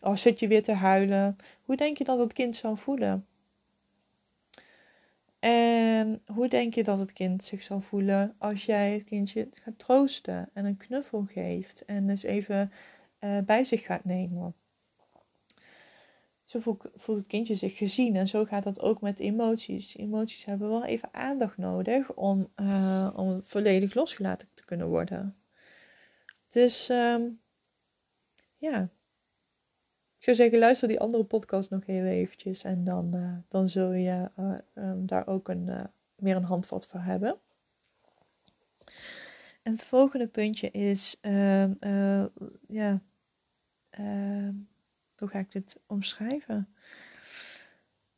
oh, 0.00 0.16
zit 0.16 0.40
je 0.40 0.48
weer 0.48 0.62
te 0.62 0.72
huilen. 0.72 1.36
Hoe 1.64 1.76
denk 1.76 1.98
je 1.98 2.04
dat 2.04 2.18
het 2.18 2.32
kind 2.32 2.54
zou 2.54 2.76
voelen? 2.76 3.26
En 5.38 6.22
hoe 6.26 6.48
denk 6.48 6.74
je 6.74 6.84
dat 6.84 6.98
het 6.98 7.12
kind 7.12 7.44
zich 7.44 7.62
zal 7.62 7.80
voelen 7.80 8.34
als 8.38 8.64
jij 8.64 8.92
het 8.92 9.04
kindje 9.04 9.48
gaat 9.50 9.78
troosten 9.78 10.50
en 10.52 10.64
een 10.64 10.76
knuffel 10.76 11.24
geeft 11.24 11.84
en 11.84 12.10
eens 12.10 12.22
even 12.22 12.72
uh, 13.20 13.38
bij 13.38 13.64
zich 13.64 13.84
gaat 13.84 14.04
nemen? 14.04 14.54
Zo 16.44 16.60
voelt 16.94 17.18
het 17.18 17.26
kindje 17.26 17.54
zich 17.54 17.76
gezien 17.76 18.16
en 18.16 18.26
zo 18.26 18.44
gaat 18.44 18.62
dat 18.62 18.80
ook 18.80 19.00
met 19.00 19.18
emoties. 19.18 19.96
Emoties 19.96 20.44
hebben 20.44 20.68
wel 20.68 20.84
even 20.84 21.14
aandacht 21.14 21.56
nodig 21.56 22.14
om, 22.14 22.52
uh, 22.56 23.10
om 23.14 23.42
volledig 23.42 23.94
losgelaten 23.94 24.48
te 24.54 24.64
kunnen 24.64 24.88
worden. 24.88 25.36
Dus 26.48 26.88
um, 26.88 27.40
ja, 28.56 28.90
ik 30.18 30.24
zou 30.24 30.36
zeggen, 30.36 30.58
luister 30.58 30.88
die 30.88 31.00
andere 31.00 31.24
podcast 31.24 31.70
nog 31.70 31.86
heel 31.86 32.04
eventjes. 32.04 32.64
En 32.64 32.84
dan, 32.84 33.16
uh, 33.16 33.36
dan 33.48 33.68
zul 33.68 33.92
je 33.92 34.30
uh, 34.38 34.54
um, 34.74 35.06
daar 35.06 35.26
ook 35.26 35.48
een, 35.48 35.66
uh, 35.66 35.84
meer 36.16 36.36
een 36.36 36.44
handvat 36.44 36.86
voor 36.86 37.00
hebben. 37.00 37.36
En 39.62 39.72
het 39.72 39.82
volgende 39.82 40.28
puntje 40.28 40.70
is, 40.70 41.18
ehm, 41.20 41.74
ja, 42.66 43.02
ehm, 43.90 44.54
hoe 45.16 45.28
ga 45.28 45.38
ik 45.38 45.52
dit 45.52 45.80
omschrijven? 45.86 46.68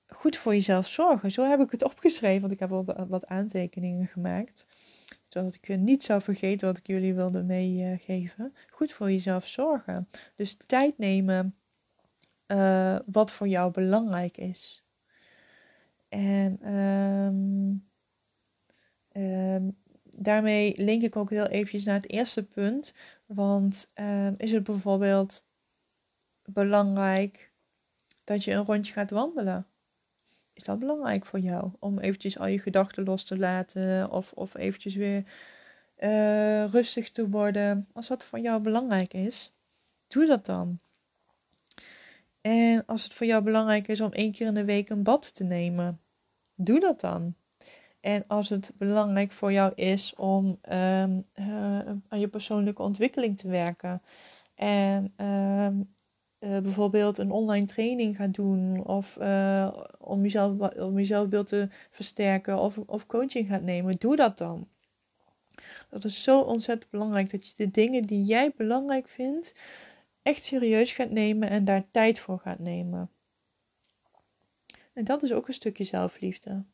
Goed 0.06 0.36
voor 0.36 0.54
jezelf 0.54 0.88
zorgen. 0.88 1.32
Zo 1.32 1.44
heb 1.44 1.60
ik 1.60 1.70
het 1.70 1.84
opgeschreven, 1.84 2.40
want 2.40 2.52
ik 2.52 2.58
heb 2.58 2.68
wat, 2.68 3.06
wat 3.08 3.26
aantekeningen 3.26 4.06
gemaakt. 4.06 4.66
Zodat 5.28 5.54
ik 5.54 5.78
niet 5.78 6.02
zou 6.02 6.22
vergeten 6.22 6.66
wat 6.66 6.78
ik 6.78 6.86
jullie 6.86 7.14
wilde 7.14 7.42
meegeven. 7.42 8.54
Goed 8.70 8.92
voor 8.92 9.10
jezelf 9.10 9.46
zorgen. 9.46 10.08
Dus 10.36 10.56
tijd 10.66 10.98
nemen 10.98 11.54
uh, 12.50 12.98
wat 13.06 13.30
voor 13.30 13.48
jou 13.48 13.72
belangrijk 13.72 14.36
is. 14.36 14.84
En 16.08 16.74
um, 16.74 17.88
um, 19.12 19.76
daarmee 20.04 20.74
link 20.76 21.02
ik 21.02 21.16
ook 21.16 21.30
heel 21.30 21.46
eventjes 21.46 21.84
naar 21.84 21.94
het 21.94 22.10
eerste 22.10 22.42
punt. 22.42 22.94
Want 23.26 23.86
um, 24.00 24.34
is 24.36 24.52
het 24.52 24.62
bijvoorbeeld 24.62 25.48
belangrijk 26.44 27.52
dat 28.24 28.44
je 28.44 28.52
een 28.52 28.64
rondje 28.64 28.92
gaat 28.92 29.10
wandelen? 29.10 29.66
Is 30.52 30.64
dat 30.64 30.78
belangrijk 30.78 31.26
voor 31.26 31.38
jou? 31.38 31.70
Om 31.78 31.98
eventjes 31.98 32.38
al 32.38 32.46
je 32.46 32.58
gedachten 32.58 33.04
los 33.04 33.24
te 33.24 33.38
laten 33.38 34.10
of, 34.10 34.32
of 34.32 34.56
eventjes 34.56 34.94
weer 34.94 35.24
uh, 35.98 36.64
rustig 36.64 37.10
te 37.10 37.28
worden. 37.28 37.88
Als 37.92 38.08
dat 38.08 38.24
voor 38.24 38.38
jou 38.38 38.62
belangrijk 38.62 39.14
is, 39.14 39.52
doe 40.08 40.26
dat 40.26 40.46
dan. 40.46 40.78
En 42.40 42.86
als 42.86 43.04
het 43.04 43.14
voor 43.14 43.26
jou 43.26 43.42
belangrijk 43.42 43.88
is 43.88 44.00
om 44.00 44.12
één 44.12 44.32
keer 44.32 44.46
in 44.46 44.54
de 44.54 44.64
week 44.64 44.88
een 44.88 45.02
bad 45.02 45.34
te 45.34 45.44
nemen, 45.44 46.00
doe 46.54 46.80
dat 46.80 47.00
dan. 47.00 47.34
En 48.00 48.24
als 48.26 48.48
het 48.48 48.72
belangrijk 48.78 49.32
voor 49.32 49.52
jou 49.52 49.72
is 49.74 50.14
om 50.14 50.46
um, 50.46 51.24
uh, 51.34 51.78
aan 52.08 52.20
je 52.20 52.28
persoonlijke 52.28 52.82
ontwikkeling 52.82 53.36
te 53.36 53.48
werken 53.48 54.02
en 54.54 55.12
um, 55.16 55.94
uh, 56.40 56.58
bijvoorbeeld 56.58 57.18
een 57.18 57.30
online 57.30 57.66
training 57.66 58.16
gaat 58.16 58.34
doen 58.34 58.84
of 58.84 59.16
uh, 59.20 59.72
om, 59.98 60.22
jezelf, 60.22 60.74
om 60.74 60.96
jezelfbeeld 60.96 61.46
te 61.46 61.68
versterken 61.90 62.58
of, 62.58 62.78
of 62.78 63.06
coaching 63.06 63.46
gaat 63.46 63.62
nemen, 63.62 63.94
doe 63.98 64.16
dat 64.16 64.38
dan. 64.38 64.68
Dat 65.90 66.04
is 66.04 66.22
zo 66.22 66.40
ontzettend 66.40 66.90
belangrijk 66.90 67.30
dat 67.30 67.46
je 67.46 67.52
de 67.56 67.70
dingen 67.70 68.02
die 68.02 68.24
jij 68.24 68.52
belangrijk 68.56 69.08
vindt, 69.08 69.54
echt 70.22 70.44
serieus 70.44 70.92
gaat 70.92 71.10
nemen 71.10 71.50
en 71.50 71.64
daar 71.64 71.88
tijd 71.88 72.18
voor 72.18 72.38
gaat 72.38 72.58
nemen. 72.58 73.10
En 74.92 75.04
dat 75.04 75.22
is 75.22 75.32
ook 75.32 75.48
een 75.48 75.54
stukje 75.54 75.84
zelfliefde. 75.84 76.64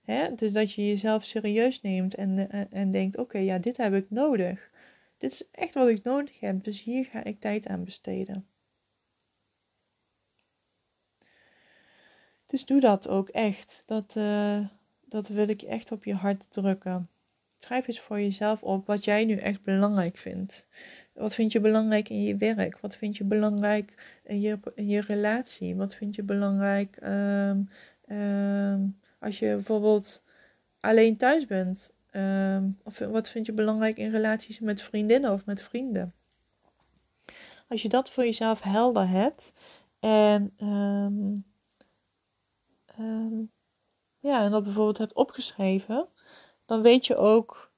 Hè? 0.00 0.34
Dus 0.34 0.52
dat 0.52 0.72
je 0.72 0.86
jezelf 0.86 1.24
serieus 1.24 1.80
neemt 1.80 2.14
en, 2.14 2.50
en, 2.50 2.70
en 2.70 2.90
denkt: 2.90 3.18
oké, 3.18 3.38
ja, 3.38 3.58
dit 3.58 3.76
heb 3.76 3.94
ik 3.94 4.10
nodig. 4.10 4.70
Dit 5.16 5.32
is 5.32 5.50
echt 5.50 5.74
wat 5.74 5.88
ik 5.88 6.02
nodig 6.02 6.40
heb, 6.40 6.64
dus 6.64 6.82
hier 6.82 7.04
ga 7.04 7.24
ik 7.24 7.40
tijd 7.40 7.66
aan 7.66 7.84
besteden. 7.84 8.48
Dus 12.46 12.64
doe 12.64 12.80
dat 12.80 13.08
ook 13.08 13.28
echt. 13.28 13.82
Dat, 13.86 14.14
uh, 14.18 14.66
dat 15.04 15.28
wil 15.28 15.48
ik 15.48 15.62
echt 15.62 15.92
op 15.92 16.04
je 16.04 16.14
hart 16.14 16.50
drukken. 16.50 17.10
Schrijf 17.60 17.88
eens 17.88 18.00
voor 18.00 18.20
jezelf 18.20 18.62
op 18.62 18.86
wat 18.86 19.04
jij 19.04 19.24
nu 19.24 19.36
echt 19.36 19.62
belangrijk 19.62 20.16
vindt. 20.16 20.66
Wat 21.12 21.34
vind 21.34 21.52
je 21.52 21.60
belangrijk 21.60 22.08
in 22.08 22.22
je 22.22 22.36
werk? 22.36 22.78
Wat 22.80 22.96
vind 22.96 23.16
je 23.16 23.24
belangrijk 23.24 24.18
in 24.24 24.40
je, 24.40 24.58
in 24.74 24.88
je 24.88 25.00
relatie? 25.00 25.76
Wat 25.76 25.94
vind 25.94 26.14
je 26.14 26.22
belangrijk 26.22 26.98
um, 27.02 27.68
um, 28.08 29.00
als 29.18 29.38
je 29.38 29.46
bijvoorbeeld 29.46 30.22
alleen 30.80 31.16
thuis 31.16 31.46
bent? 31.46 31.92
Um, 32.12 32.78
of 32.82 32.98
wat 32.98 33.28
vind 33.28 33.46
je 33.46 33.52
belangrijk 33.52 33.96
in 33.96 34.10
relaties 34.10 34.60
met 34.60 34.82
vriendinnen 34.82 35.32
of 35.32 35.46
met 35.46 35.62
vrienden? 35.62 36.14
Als 37.68 37.82
je 37.82 37.88
dat 37.88 38.10
voor 38.10 38.24
jezelf 38.24 38.62
helder 38.62 39.08
hebt 39.08 39.54
en, 40.00 40.52
ja, 44.18 44.44
en 44.44 44.50
dat 44.50 44.62
bijvoorbeeld 44.62 44.98
hebt 44.98 45.14
opgeschreven, 45.14 46.08
dan 46.68 46.82
weet 46.82 47.06
je 47.06 47.16
ook 47.16 47.70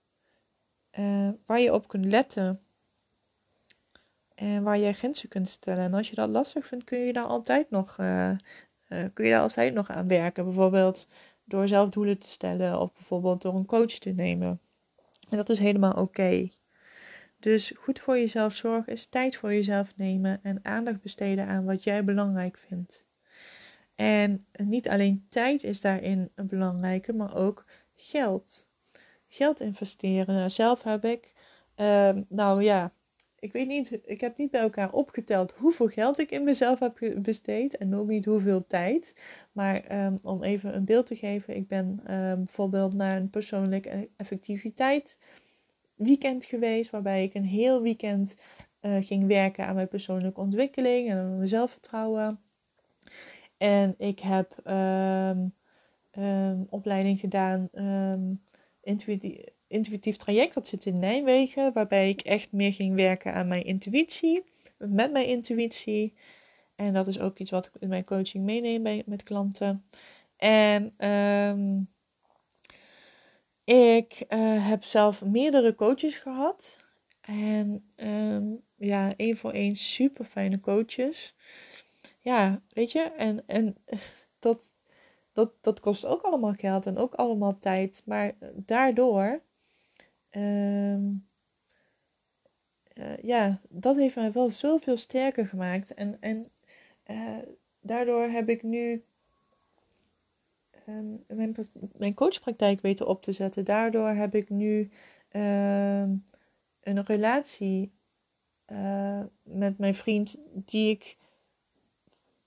uh, 0.98 1.28
waar 1.46 1.60
je 1.60 1.72
op 1.72 1.88
kunt 1.88 2.04
letten 2.04 2.60
En 4.34 4.62
waar 4.62 4.78
je 4.78 4.92
grenzen 4.92 5.28
kunt 5.28 5.48
stellen. 5.48 5.84
En 5.84 5.94
als 5.94 6.08
je 6.08 6.14
dat 6.14 6.28
lastig 6.28 6.66
vindt, 6.66 6.84
kun 6.84 6.98
je 6.98 7.12
daar 7.12 7.24
altijd 7.24 7.70
nog, 7.70 7.96
uh, 8.00 8.36
kun 8.88 9.24
je 9.24 9.30
daar 9.30 9.40
altijd 9.40 9.74
nog 9.74 9.90
aan 9.90 10.08
werken. 10.08 10.44
Bijvoorbeeld 10.44 11.08
door 11.44 11.68
zelf 11.68 11.90
doelen 11.90 12.18
te 12.18 12.28
stellen 12.28 12.80
of 12.80 12.92
bijvoorbeeld 12.92 13.42
door 13.42 13.54
een 13.54 13.66
coach 13.66 13.92
te 13.98 14.10
nemen. 14.10 14.60
En 15.30 15.36
dat 15.36 15.48
is 15.48 15.58
helemaal 15.58 15.92
oké. 15.92 16.50
Dus 17.38 17.72
goed 17.76 18.00
voor 18.00 18.18
jezelf 18.18 18.52
zorgen 18.54 18.92
is 18.92 19.06
tijd 19.06 19.36
voor 19.36 19.52
jezelf 19.52 19.92
nemen 19.96 20.40
en 20.42 20.64
aandacht 20.64 21.00
besteden 21.00 21.46
aan 21.46 21.64
wat 21.64 21.84
jij 21.84 22.04
belangrijk 22.04 22.58
vindt. 22.58 23.04
En 23.94 24.46
niet 24.52 24.88
alleen 24.88 25.26
tijd 25.28 25.64
is 25.64 25.80
daarin 25.80 26.30
een 26.34 26.46
belangrijke, 26.46 27.12
maar 27.12 27.36
ook 27.36 27.64
geld. 27.94 28.69
Geld 29.32 29.60
investeren. 29.60 30.50
Zelf 30.50 30.82
heb 30.82 31.04
ik, 31.04 31.32
uh, 31.76 32.10
nou 32.28 32.62
ja, 32.62 32.92
ik 33.38 33.52
weet 33.52 33.66
niet, 33.66 34.00
ik 34.04 34.20
heb 34.20 34.36
niet 34.36 34.50
bij 34.50 34.60
elkaar 34.60 34.92
opgeteld 34.92 35.52
hoeveel 35.52 35.86
geld 35.86 36.18
ik 36.18 36.30
in 36.30 36.44
mezelf 36.44 36.78
heb 36.78 37.12
besteed 37.16 37.76
en 37.76 37.94
ook 37.94 38.08
niet 38.08 38.24
hoeveel 38.24 38.66
tijd. 38.66 39.14
Maar 39.52 39.84
ehm, 39.84 40.16
om 40.22 40.42
even 40.42 40.76
een 40.76 40.84
beeld 40.84 41.06
te 41.06 41.16
geven, 41.16 41.56
ik 41.56 41.68
ben 41.68 42.00
ehm, 42.06 42.36
bijvoorbeeld 42.36 42.94
naar 42.94 43.16
een 43.16 43.30
persoonlijke 43.30 44.10
effectiviteit 44.16 45.18
weekend 45.94 46.44
geweest, 46.44 46.90
waarbij 46.90 47.24
ik 47.24 47.34
een 47.34 47.44
heel 47.44 47.82
weekend 47.82 48.36
uh, 48.82 48.96
ging 49.00 49.26
werken 49.26 49.66
aan 49.66 49.74
mijn 49.74 49.88
persoonlijke 49.88 50.40
ontwikkeling 50.40 51.10
en 51.10 51.16
aan 51.16 51.36
mijn 51.36 51.48
zelfvertrouwen. 51.48 52.40
En 53.56 53.94
ik 53.98 54.18
heb 54.18 54.54
opleiding 56.68 57.20
gedaan, 57.20 57.68
intuïtief, 58.82 60.16
traject, 60.16 60.54
dat 60.54 60.66
zit 60.66 60.86
in 60.86 60.98
Nijmegen, 60.98 61.72
waarbij 61.72 62.08
ik 62.08 62.20
echt 62.20 62.52
meer 62.52 62.72
ging 62.72 62.94
werken 62.94 63.34
aan 63.34 63.48
mijn 63.48 63.64
intuïtie, 63.64 64.44
met 64.78 65.12
mijn 65.12 65.26
intuïtie. 65.26 66.14
En 66.74 66.92
dat 66.92 67.06
is 67.06 67.20
ook 67.20 67.38
iets 67.38 67.50
wat 67.50 67.66
ik 67.66 67.72
in 67.78 67.88
mijn 67.88 68.04
coaching 68.04 68.44
meeneem 68.44 68.82
bij, 68.82 69.02
met 69.06 69.22
klanten. 69.22 69.84
En 70.36 71.08
um, 71.08 71.88
ik 73.64 74.24
uh, 74.28 74.68
heb 74.68 74.84
zelf 74.84 75.24
meerdere 75.24 75.74
coaches 75.74 76.16
gehad. 76.16 76.86
En 77.20 77.92
um, 77.96 78.62
ja, 78.76 79.16
één 79.16 79.36
voor 79.36 79.52
één 79.52 79.76
super 79.76 80.24
fijne 80.24 80.60
coaches. 80.60 81.34
Ja, 82.18 82.62
weet 82.68 82.92
je, 82.92 83.00
en, 83.00 83.42
en 83.46 83.76
dat, 84.38 84.74
dat, 85.32 85.52
dat 85.60 85.80
kost 85.80 86.04
ook 86.04 86.22
allemaal 86.22 86.52
geld 86.52 86.86
en 86.86 86.96
ook 86.96 87.14
allemaal 87.14 87.58
tijd. 87.58 88.02
Maar 88.06 88.34
daardoor, 88.54 89.40
um, 90.30 91.28
uh, 92.94 93.16
ja, 93.22 93.60
dat 93.68 93.96
heeft 93.96 94.16
mij 94.16 94.32
wel 94.32 94.50
zoveel 94.50 94.96
sterker 94.96 95.46
gemaakt. 95.46 95.94
En, 95.94 96.16
en 96.20 96.50
uh, 97.06 97.38
daardoor 97.80 98.22
heb 98.22 98.48
ik 98.48 98.62
nu 98.62 99.04
um, 100.88 101.24
mijn, 101.26 101.56
mijn 101.96 102.14
coachpraktijk 102.14 102.80
weten 102.80 103.06
op 103.06 103.22
te 103.22 103.32
zetten. 103.32 103.64
Daardoor 103.64 104.08
heb 104.08 104.34
ik 104.34 104.48
nu 104.48 104.90
uh, 105.32 106.00
een 106.80 107.04
relatie 107.04 107.92
met 109.42 109.78
mijn 109.78 109.94
vriend 109.94 110.38
die 110.52 110.90
ik 110.90 111.16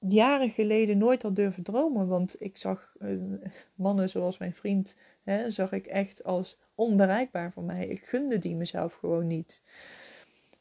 jaren 0.05 0.49
geleden 0.49 0.97
nooit 0.97 1.21
had 1.23 1.35
durven 1.35 1.63
dromen. 1.63 2.07
Want 2.07 2.35
ik 2.39 2.57
zag 2.57 2.95
uh, 2.99 3.39
mannen 3.75 4.09
zoals 4.09 4.37
mijn 4.37 4.53
vriend, 4.53 4.95
hè, 5.23 5.51
zag 5.51 5.71
ik 5.71 5.85
echt 5.85 6.23
als 6.23 6.59
onbereikbaar 6.75 7.51
voor 7.51 7.63
mij. 7.63 7.87
Ik 7.87 8.05
gunde 8.05 8.37
die 8.37 8.55
mezelf 8.55 8.93
gewoon 8.93 9.27
niet. 9.27 9.61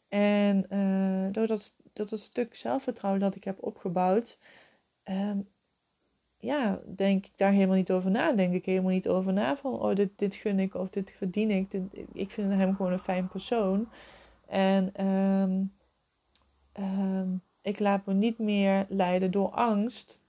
En 0.08 0.66
uh, 0.70 1.32
door 1.32 1.46
dat, 1.46 1.74
dat, 1.92 2.08
dat 2.08 2.20
stuk 2.20 2.54
zelfvertrouwen 2.54 3.20
dat 3.20 3.34
ik 3.34 3.44
heb 3.44 3.62
opgebouwd, 3.62 4.38
um, 5.04 5.48
ja, 6.36 6.80
denk 6.94 7.26
ik 7.26 7.32
daar 7.36 7.52
helemaal 7.52 7.76
niet 7.76 7.90
over 7.90 8.10
na. 8.10 8.32
Denk 8.32 8.54
ik 8.54 8.64
helemaal 8.64 8.90
niet 8.90 9.08
over 9.08 9.32
na 9.32 9.56
van, 9.56 9.72
oh, 9.72 9.94
dit, 9.94 10.10
dit 10.16 10.34
gun 10.34 10.58
ik 10.58 10.74
of 10.74 10.90
dit 10.90 11.14
verdien 11.16 11.50
ik. 11.50 11.72
Ik 12.12 12.30
vind 12.30 12.52
hem 12.52 12.76
gewoon 12.76 12.92
een 12.92 12.98
fijn 12.98 13.28
persoon. 13.28 13.88
En 14.46 15.06
um, 15.06 15.21
ik 17.72 17.78
laat 17.78 18.06
me 18.06 18.14
niet 18.14 18.38
meer 18.38 18.86
leiden 18.88 19.30
door 19.30 19.50
angst. 19.50 20.20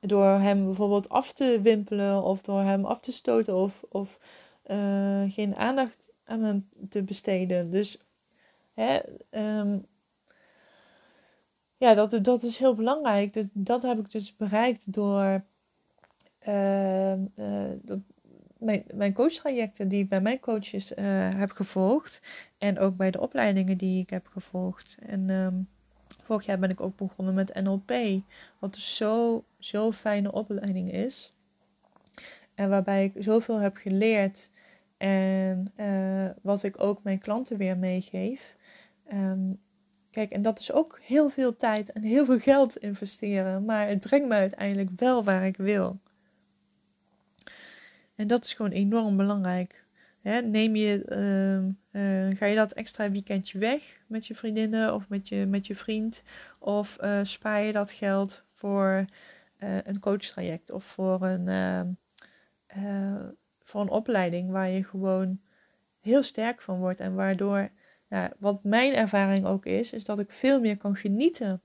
Door 0.00 0.26
hem 0.26 0.64
bijvoorbeeld 0.64 1.08
af 1.08 1.32
te 1.32 1.60
wimpelen 1.62 2.22
of 2.22 2.42
door 2.42 2.60
hem 2.60 2.84
af 2.84 3.00
te 3.00 3.12
stoten 3.12 3.56
of, 3.56 3.84
of 3.88 4.18
uh, 4.66 5.32
geen 5.32 5.56
aandacht 5.56 6.12
aan 6.24 6.42
hem 6.42 6.68
te 6.88 7.02
besteden. 7.02 7.70
Dus 7.70 8.04
hè, 8.72 8.98
um, 9.30 9.86
ja, 11.76 11.94
dat, 11.94 12.24
dat 12.24 12.42
is 12.42 12.58
heel 12.58 12.74
belangrijk. 12.74 13.32
Dat, 13.32 13.48
dat 13.52 13.82
heb 13.82 13.98
ik 13.98 14.10
dus 14.10 14.36
bereikt 14.36 14.92
door 14.92 15.44
uh, 16.48 17.12
uh, 17.12 17.72
dat, 17.82 17.98
mijn, 18.58 18.84
mijn 18.94 19.12
coachtrajecten 19.12 19.88
die 19.88 20.02
ik 20.02 20.08
bij 20.08 20.20
mijn 20.20 20.40
coaches 20.40 20.92
uh, 20.92 20.96
heb 21.36 21.50
gevolgd. 21.50 22.20
En 22.58 22.78
ook 22.78 22.96
bij 22.96 23.10
de 23.10 23.20
opleidingen 23.20 23.78
die 23.78 24.00
ik 24.00 24.10
heb 24.10 24.26
gevolgd. 24.26 24.96
En 25.06 25.30
um, 25.30 25.68
vorig 26.24 26.46
jaar 26.46 26.58
ben 26.58 26.70
ik 26.70 26.80
ook 26.80 26.96
begonnen 26.96 27.34
met 27.34 27.54
NLP. 27.62 27.92
Wat 28.58 28.74
dus 28.74 28.96
zo, 28.96 29.44
zo 29.58 29.92
fijne 29.92 30.32
opleiding 30.32 30.92
is. 30.92 31.34
En 32.54 32.68
waarbij 32.68 33.04
ik 33.04 33.12
zoveel 33.22 33.58
heb 33.58 33.76
geleerd. 33.76 34.50
En 34.96 35.72
uh, 35.76 36.30
wat 36.42 36.62
ik 36.62 36.82
ook 36.82 37.02
mijn 37.02 37.18
klanten 37.18 37.56
weer 37.56 37.76
meegeef. 37.76 38.56
Um, 39.12 39.60
Kijk, 40.14 40.30
en 40.30 40.42
dat 40.42 40.58
is 40.58 40.72
ook 40.72 41.00
heel 41.02 41.28
veel 41.28 41.56
tijd 41.56 41.92
en 41.92 42.02
heel 42.02 42.24
veel 42.24 42.38
geld 42.38 42.76
investeren, 42.76 43.64
maar 43.64 43.88
het 43.88 44.00
brengt 44.00 44.28
me 44.28 44.34
uiteindelijk 44.34 44.90
wel 44.96 45.24
waar 45.24 45.46
ik 45.46 45.56
wil. 45.56 45.98
En 48.14 48.26
dat 48.26 48.44
is 48.44 48.52
gewoon 48.52 48.70
enorm 48.70 49.16
belangrijk. 49.16 49.83
Neem 50.24 50.76
je, 50.76 51.02
uh, 51.08 52.02
uh, 52.02 52.36
ga 52.36 52.46
je 52.46 52.54
dat 52.54 52.72
extra 52.72 53.10
weekendje 53.10 53.58
weg 53.58 54.00
met 54.06 54.26
je 54.26 54.34
vriendinnen 54.34 54.94
of 54.94 55.08
met 55.08 55.28
je, 55.28 55.46
met 55.46 55.66
je 55.66 55.74
vriend? 55.74 56.22
Of 56.58 56.98
uh, 57.02 57.20
spaar 57.22 57.62
je 57.62 57.72
dat 57.72 57.90
geld 57.90 58.44
voor 58.52 59.04
een 59.84 60.00
coachtraject 60.00 60.70
of 60.70 60.84
voor 60.84 61.22
een, 61.22 61.48
ehm, 62.66 63.28
voor 63.60 63.80
een 63.80 63.88
opleiding 63.88 64.50
waar 64.50 64.70
je 64.70 64.84
gewoon 64.84 65.40
heel 66.00 66.22
sterk 66.22 66.62
van 66.62 66.78
wordt 66.78 67.00
en 67.00 67.14
waardoor 67.14 67.70
ja, 68.08 68.32
wat 68.38 68.64
mijn 68.64 68.94
ervaring 68.94 69.46
ook 69.46 69.66
is, 69.66 69.92
is 69.92 70.04
dat 70.04 70.18
ik 70.18 70.30
veel 70.30 70.60
meer 70.60 70.76
kan 70.76 70.96
genieten. 70.96 71.62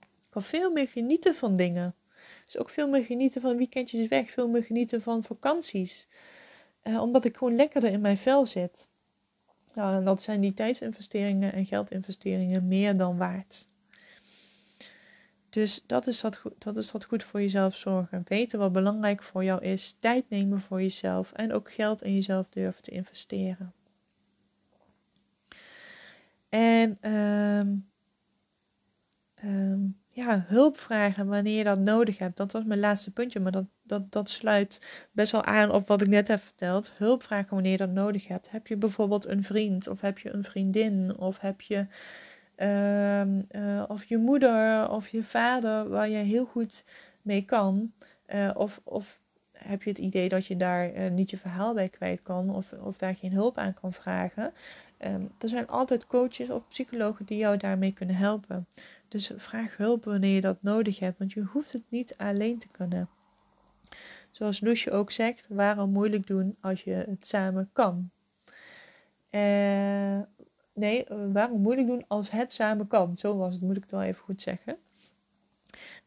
Ik 0.00 0.26
kan 0.30 0.42
veel 0.42 0.72
meer 0.72 0.88
genieten 0.88 1.34
van 1.34 1.56
dingen. 1.56 1.94
Dus 2.44 2.58
ook 2.58 2.70
veel 2.70 2.88
meer 2.88 3.04
genieten 3.04 3.40
van 3.40 3.56
weekendjes 3.56 4.08
weg, 4.08 4.30
veel 4.30 4.48
meer 4.48 4.62
genieten 4.64 5.02
van 5.02 5.22
vakanties. 5.22 6.08
Eh, 6.86 7.00
omdat 7.00 7.24
ik 7.24 7.36
gewoon 7.36 7.56
lekkerder 7.56 7.92
in 7.92 8.00
mijn 8.00 8.18
vel 8.18 8.46
zit. 8.46 8.88
Nou, 9.74 9.96
en 9.96 10.04
dat 10.04 10.22
zijn 10.22 10.40
die 10.40 10.54
tijdsinvesteringen 10.54 11.52
en 11.52 11.66
geldinvesteringen 11.66 12.68
meer 12.68 12.96
dan 12.96 13.16
waard. 13.16 13.66
Dus 15.50 15.82
dat 15.86 16.06
is 16.06 16.20
dat, 16.20 16.42
dat 16.58 16.76
is 16.76 16.90
dat 16.90 17.04
goed 17.04 17.24
voor 17.24 17.40
jezelf 17.40 17.76
zorgen. 17.76 18.22
Weten 18.24 18.58
wat 18.58 18.72
belangrijk 18.72 19.22
voor 19.22 19.44
jou 19.44 19.62
is. 19.62 19.96
Tijd 20.00 20.28
nemen 20.28 20.60
voor 20.60 20.82
jezelf. 20.82 21.32
En 21.32 21.52
ook 21.52 21.72
geld 21.72 22.02
in 22.02 22.14
jezelf 22.14 22.48
durven 22.48 22.82
te 22.82 22.90
investeren. 22.90 23.72
En 26.48 27.12
um, 27.12 27.88
um, 29.44 29.98
ja, 30.16 30.44
hulp 30.46 30.76
vragen 30.76 31.26
wanneer 31.26 31.56
je 31.56 31.64
dat 31.64 31.78
nodig 31.78 32.18
hebt. 32.18 32.36
Dat 32.36 32.52
was 32.52 32.64
mijn 32.64 32.80
laatste 32.80 33.12
puntje, 33.12 33.40
maar 33.40 33.52
dat, 33.52 33.64
dat, 33.82 34.12
dat 34.12 34.30
sluit 34.30 35.06
best 35.12 35.32
wel 35.32 35.44
aan 35.44 35.70
op 35.70 35.86
wat 35.88 36.02
ik 36.02 36.08
net 36.08 36.28
heb 36.28 36.42
verteld. 36.42 36.92
Hulp 36.94 37.22
vragen 37.22 37.50
wanneer 37.50 37.70
je 37.70 37.76
dat 37.76 37.90
nodig 37.90 38.28
hebt. 38.28 38.50
Heb 38.50 38.66
je 38.66 38.76
bijvoorbeeld 38.76 39.26
een 39.26 39.42
vriend 39.42 39.88
of 39.88 40.00
heb 40.00 40.18
je 40.18 40.32
een 40.32 40.44
vriendin 40.44 41.18
of 41.18 41.40
heb 41.40 41.60
je 41.60 41.76
um, 42.56 43.46
uh, 43.50 43.82
of 43.88 44.04
je 44.04 44.16
moeder 44.18 44.90
of 44.90 45.08
je 45.08 45.24
vader 45.24 45.88
waar 45.88 46.08
je 46.08 46.16
heel 46.16 46.44
goed 46.44 46.84
mee 47.22 47.44
kan. 47.44 47.92
Uh, 48.34 48.50
of, 48.54 48.80
of 48.84 49.20
heb 49.66 49.82
je 49.82 49.90
het 49.90 49.98
idee 49.98 50.28
dat 50.28 50.46
je 50.46 50.56
daar 50.56 50.94
uh, 50.94 51.10
niet 51.10 51.30
je 51.30 51.36
verhaal 51.36 51.74
bij 51.74 51.88
kwijt 51.88 52.22
kan 52.22 52.54
of, 52.54 52.72
of 52.72 52.98
daar 52.98 53.14
geen 53.14 53.32
hulp 53.32 53.58
aan 53.58 53.74
kan 53.74 53.92
vragen. 53.92 54.52
Um, 55.04 55.30
er 55.38 55.48
zijn 55.48 55.66
altijd 55.66 56.06
coaches 56.06 56.50
of 56.50 56.68
psychologen 56.68 57.24
die 57.24 57.38
jou 57.38 57.56
daarmee 57.56 57.92
kunnen 57.92 58.16
helpen. 58.16 58.66
Dus 59.08 59.30
vraag 59.36 59.76
hulp 59.76 60.04
wanneer 60.04 60.34
je 60.34 60.40
dat 60.40 60.62
nodig 60.62 60.98
hebt, 60.98 61.18
want 61.18 61.32
je 61.32 61.42
hoeft 61.42 61.72
het 61.72 61.84
niet 61.88 62.16
alleen 62.16 62.58
te 62.58 62.68
kunnen. 62.68 63.08
Zoals 64.30 64.60
Loesje 64.60 64.90
ook 64.90 65.10
zegt, 65.10 65.46
waarom 65.48 65.90
moeilijk 65.90 66.26
doen 66.26 66.56
als 66.60 66.82
je 66.84 66.92
het 66.92 67.26
samen 67.26 67.70
kan? 67.72 68.10
Uh, 69.30 70.20
nee, 70.74 71.06
waarom 71.32 71.60
moeilijk 71.60 71.86
doen 71.86 72.04
als 72.08 72.30
het 72.30 72.52
samen 72.52 72.86
kan? 72.86 73.16
Zo 73.16 73.36
was 73.36 73.52
het, 73.52 73.62
moet 73.62 73.76
ik 73.76 73.82
het 73.82 73.90
wel 73.90 74.02
even 74.02 74.22
goed 74.22 74.42
zeggen. 74.42 74.76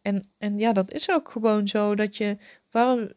En, 0.01 0.23
en 0.37 0.57
ja, 0.57 0.73
dat 0.73 0.91
is 0.91 1.11
ook 1.11 1.29
gewoon 1.29 1.67
zo 1.67 1.95
dat 1.95 2.17
je, 2.17 2.37
waarom, 2.71 3.09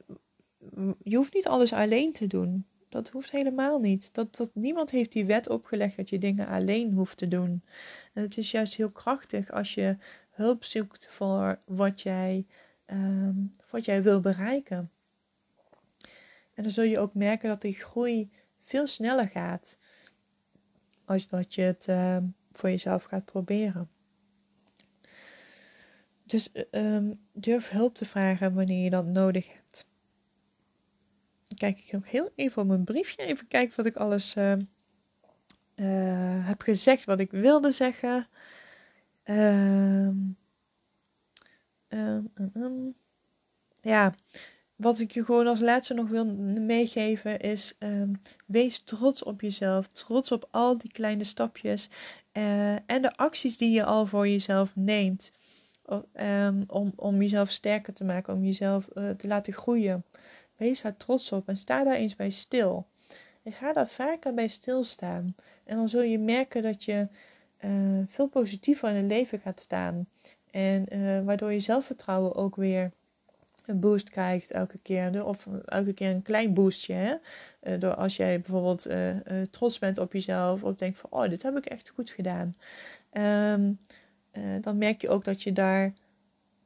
je 0.98 1.16
hoeft 1.16 1.35
niet 1.35 1.48
alles 1.48 1.72
alleen 1.72 2.12
te 2.12 2.27
doen. 2.27 2.66
Dat 2.88 3.09
hoeft 3.09 3.31
helemaal 3.31 3.79
niet. 3.79 4.14
Dat, 4.14 4.37
dat, 4.37 4.51
niemand 4.55 4.90
heeft 4.90 5.12
die 5.12 5.25
wet 5.25 5.48
opgelegd 5.48 5.96
dat 5.96 6.11
je 6.11 6.18
dingen 6.18 6.46
alleen 6.46 6.92
hoeft 6.92 7.16
te 7.16 7.29
doen. 7.29 7.62
En 8.12 8.22
het 8.22 8.37
is 8.37 8.51
juist 8.51 8.75
heel 8.75 8.90
krachtig 8.90 9.51
als 9.51 9.75
je 9.75 9.96
hulp 10.31 10.64
zoekt 10.64 11.07
voor 11.11 11.59
wat 11.66 12.03
jij, 12.03 12.46
ehm, 12.87 13.35
wat 13.70 13.85
jij 13.85 14.03
wil 14.03 14.20
bereiken. 14.20 14.90
En 16.55 16.62
dan 16.62 16.72
zul 16.72 16.85
je 16.85 16.98
ook 16.98 17.14
merken 17.14 17.48
dat 17.48 17.61
die 17.61 17.75
groei 17.75 18.31
veel 18.59 18.87
sneller 18.87 19.29
gaat 19.29 19.79
als 21.05 21.29
dat 21.29 21.55
je 21.55 21.62
het 21.62 21.88
ehm, 21.88 22.27
voor 22.51 22.70
jezelf 22.70 23.05
gaat 23.05 23.25
proberen. 23.25 23.90
Dus 26.22 26.48
um, 26.70 27.20
durf 27.33 27.68
hulp 27.68 27.94
te 27.94 28.05
vragen 28.05 28.55
wanneer 28.55 28.85
je 28.85 28.90
dat 28.90 29.07
nodig 29.07 29.48
hebt. 29.48 29.62
Dan 31.52 31.70
kijk 31.70 31.84
ik 31.84 31.92
nog 31.92 32.10
heel 32.10 32.30
even 32.34 32.62
op 32.62 32.68
mijn 32.68 32.84
briefje. 32.84 33.22
Even 33.22 33.48
kijken 33.48 33.76
wat 33.76 33.86
ik 33.86 33.96
alles 33.96 34.34
uh, 34.36 34.52
uh, 35.76 36.46
heb 36.46 36.62
gezegd, 36.62 37.04
wat 37.04 37.20
ik 37.20 37.30
wilde 37.30 37.72
zeggen. 37.72 38.28
Um, 39.24 40.36
ja, 43.80 44.14
wat 44.76 44.98
ik 44.98 45.10
je 45.10 45.24
gewoon 45.24 45.46
als 45.46 45.60
laatste 45.60 45.94
nog 45.94 46.08
wil 46.08 46.26
meegeven 46.60 47.40
is: 47.40 47.74
wees 48.46 48.82
trots 48.82 49.22
op 49.22 49.40
jezelf. 49.40 49.86
Trots 49.86 50.32
op 50.32 50.48
al 50.50 50.78
die 50.78 50.92
kleine 50.92 51.24
stapjes 51.24 51.88
uh, 52.32 52.72
en 52.72 53.02
de 53.02 53.16
acties 53.16 53.56
die 53.56 53.70
je 53.70 53.84
al 53.84 54.06
voor 54.06 54.28
jezelf 54.28 54.72
neemt. 54.74 55.32
Om, 56.66 56.92
om 56.96 57.22
jezelf 57.22 57.50
sterker 57.50 57.92
te 57.92 58.04
maken, 58.04 58.34
om 58.34 58.44
jezelf 58.44 58.88
uh, 58.94 59.10
te 59.10 59.26
laten 59.26 59.52
groeien. 59.52 60.04
Wees 60.62 60.83
daar 60.83 60.96
trots 60.96 61.33
op 61.33 61.48
en 61.48 61.57
sta 61.57 61.85
daar 61.85 61.94
eens 61.94 62.16
bij 62.16 62.31
stil. 62.31 62.87
En 63.42 63.53
ga 63.53 63.72
daar 63.72 63.88
vaker 63.88 64.35
bij 64.35 64.48
stilstaan. 64.48 65.35
En 65.64 65.77
dan 65.77 65.88
zul 65.88 66.03
je 66.03 66.18
merken 66.18 66.62
dat 66.62 66.85
je 66.85 67.09
uh, 67.64 67.70
veel 68.07 68.27
positiever 68.27 68.88
in 68.88 68.94
het 68.94 69.07
leven 69.07 69.38
gaat 69.38 69.61
staan. 69.61 70.07
En 70.51 70.96
uh, 70.96 71.25
waardoor 71.25 71.53
je 71.53 71.61
zelfvertrouwen 71.61 72.35
ook 72.35 72.57
weer 72.57 72.92
een 73.66 73.81
boost 73.81 74.11
krijgt 74.11 74.51
elke 74.51 74.79
keer. 74.79 75.25
Of 75.25 75.46
elke 75.64 75.92
keer 75.92 76.11
een 76.11 76.22
klein 76.22 76.55
boostje. 76.55 77.20
Uh, 77.62 77.81
door 77.81 77.94
als 77.94 78.16
jij 78.16 78.40
bijvoorbeeld 78.40 78.87
trots 79.51 79.79
bent 79.79 79.98
op 79.98 80.12
jezelf. 80.12 80.62
Of 80.62 80.75
denkt 80.75 80.98
van, 80.98 81.11
oh, 81.11 81.29
dit 81.29 81.42
heb 81.42 81.57
ik 81.57 81.66
echt 81.66 81.88
goed 81.88 82.11
gedaan. 82.11 82.57
Uh, 83.12 83.55
dan 84.61 84.79
merk 84.79 85.01
je 85.01 85.09
ook 85.09 85.25
dat 85.25 85.42
je 85.42 85.53
daar 85.53 85.92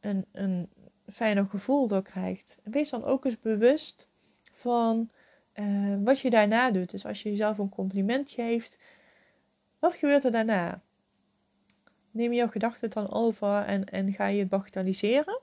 een, 0.01 0.25
een 0.33 0.69
fijner 1.13 1.47
gevoel 1.47 1.87
door 1.87 2.03
krijgt. 2.03 2.61
Wees 2.65 2.91
dan 2.91 3.05
ook 3.05 3.25
eens 3.25 3.41
bewust 3.41 4.09
van 4.53 5.11
uh, 5.55 5.97
wat 6.05 6.21
je 6.21 6.31
daarna 6.31 6.71
doet. 6.71 6.91
Dus 6.91 7.07
als 7.07 7.23
je 7.23 7.31
jezelf 7.31 7.59
een 7.59 7.69
compliment 7.69 8.31
geeft, 8.31 8.79
wat 9.79 9.95
gebeurt 9.95 10.25
er 10.25 10.33
daarna? 10.33 10.83
Neem 12.11 12.31
je 12.31 12.37
jouw 12.37 12.49
gedachten 12.49 12.91
dan 12.91 13.13
over 13.13 13.65
en, 13.65 13.85
en 13.85 14.13
ga 14.13 14.27
je 14.27 14.39
het 14.39 14.49
bagatelliseren? 14.49 15.41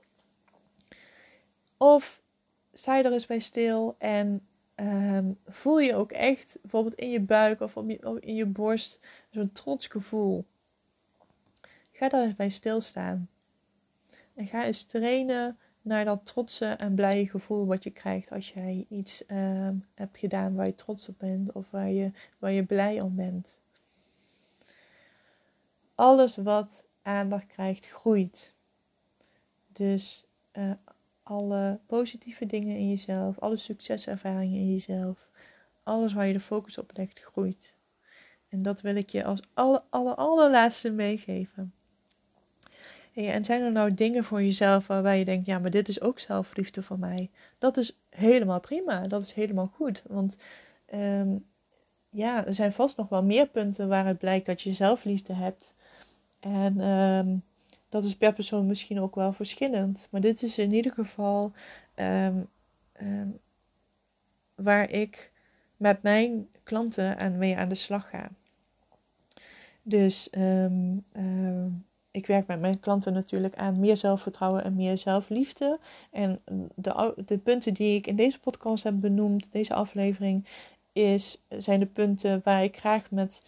Of 1.76 2.22
sta 2.72 2.96
je 2.96 3.02
er 3.02 3.12
eens 3.12 3.26
bij 3.26 3.38
stil 3.38 3.94
en 3.98 4.46
um, 4.76 5.38
voel 5.44 5.78
je 5.78 5.94
ook 5.94 6.12
echt, 6.12 6.58
bijvoorbeeld 6.60 6.94
in 6.94 7.10
je 7.10 7.20
buik 7.20 7.60
of 7.60 7.74
je, 7.74 8.18
in 8.20 8.34
je 8.34 8.46
borst, 8.46 9.00
zo'n 9.30 9.52
trots 9.52 9.86
gevoel. 9.86 10.44
Ga 11.92 12.08
daar 12.08 12.24
eens 12.24 12.36
bij 12.36 12.50
stilstaan. 12.50 13.28
En 14.34 14.46
ga 14.46 14.64
eens 14.64 14.84
trainen 14.84 15.58
naar 15.82 16.04
dat 16.04 16.26
trotse 16.26 16.66
en 16.66 16.94
blije 16.94 17.28
gevoel 17.28 17.66
wat 17.66 17.84
je 17.84 17.90
krijgt 17.90 18.30
als 18.30 18.52
jij 18.52 18.86
iets 18.88 19.24
uh, 19.28 19.68
hebt 19.94 20.18
gedaan 20.18 20.54
waar 20.54 20.66
je 20.66 20.74
trots 20.74 21.08
op 21.08 21.18
bent 21.18 21.52
of 21.52 21.70
waar 21.70 21.90
je, 21.90 22.10
waar 22.38 22.52
je 22.52 22.64
blij 22.64 23.00
om 23.00 23.14
bent. 23.14 23.60
Alles 25.94 26.36
wat 26.36 26.84
aandacht 27.02 27.46
krijgt, 27.46 27.86
groeit. 27.86 28.54
Dus 29.72 30.24
uh, 30.52 30.70
alle 31.22 31.80
positieve 31.86 32.46
dingen 32.46 32.76
in 32.76 32.88
jezelf, 32.88 33.38
alle 33.38 33.56
succeservaringen 33.56 34.58
in 34.58 34.72
jezelf, 34.72 35.28
alles 35.82 36.12
waar 36.12 36.26
je 36.26 36.32
de 36.32 36.40
focus 36.40 36.78
op 36.78 36.90
legt, 36.94 37.20
groeit. 37.20 37.76
En 38.48 38.62
dat 38.62 38.80
wil 38.80 38.96
ik 38.96 39.10
je 39.10 39.24
als 39.24 39.40
alle, 39.54 39.82
alle, 39.90 40.14
allerlaatste 40.14 40.90
meegeven 40.90 41.74
en 43.14 43.44
zijn 43.44 43.62
er 43.62 43.72
nou 43.72 43.94
dingen 43.94 44.24
voor 44.24 44.42
jezelf 44.42 44.86
waarbij 44.86 45.18
je 45.18 45.24
denkt, 45.24 45.46
ja, 45.46 45.58
maar 45.58 45.70
dit 45.70 45.88
is 45.88 46.00
ook 46.00 46.18
zelfliefde 46.18 46.82
voor 46.82 46.98
mij? 46.98 47.30
Dat 47.58 47.76
is 47.76 47.98
helemaal 48.10 48.60
prima, 48.60 49.00
dat 49.00 49.22
is 49.22 49.32
helemaal 49.32 49.70
goed. 49.74 50.02
Want 50.06 50.36
ehm, 50.86 51.36
ja, 52.10 52.46
er 52.46 52.54
zijn 52.54 52.72
vast 52.72 52.96
nog 52.96 53.08
wel 53.08 53.24
meer 53.24 53.46
punten 53.46 53.88
waaruit 53.88 54.18
blijkt 54.18 54.46
dat 54.46 54.62
je 54.62 54.72
zelfliefde 54.72 55.32
hebt. 55.32 55.74
En 56.40 56.80
um, 56.80 57.42
dat 57.88 58.04
is 58.04 58.16
per 58.16 58.32
persoon 58.32 58.66
misschien 58.66 59.00
ook 59.00 59.14
wel 59.14 59.32
verschillend. 59.32 60.08
Maar 60.10 60.20
dit 60.20 60.42
is 60.42 60.58
in 60.58 60.72
ieder 60.72 60.92
geval 60.92 61.52
um, 61.96 62.48
waar 64.54 64.90
ik 64.90 65.32
met 65.76 66.02
mijn 66.02 66.48
klanten 66.62 67.18
aan 67.18 67.38
mee 67.38 67.56
aan 67.56 67.68
de 67.68 67.74
slag 67.74 68.10
ga. 68.10 68.28
Dus 69.82 70.30
ik 72.14 72.26
werk 72.26 72.46
met 72.46 72.60
mijn 72.60 72.80
klanten 72.80 73.12
natuurlijk 73.12 73.56
aan 73.56 73.80
meer 73.80 73.96
zelfvertrouwen 73.96 74.64
en 74.64 74.74
meer 74.74 74.98
zelfliefde. 74.98 75.78
En 76.10 76.40
de, 76.74 77.14
de 77.26 77.38
punten 77.38 77.74
die 77.74 77.96
ik 77.96 78.06
in 78.06 78.16
deze 78.16 78.40
podcast 78.40 78.84
heb 78.84 79.00
benoemd, 79.00 79.52
deze 79.52 79.74
aflevering, 79.74 80.44
is, 80.92 81.42
zijn 81.48 81.80
de 81.80 81.86
punten 81.86 82.40
waar 82.44 82.64
ik 82.64 82.76
graag 82.76 83.10
met 83.10 83.42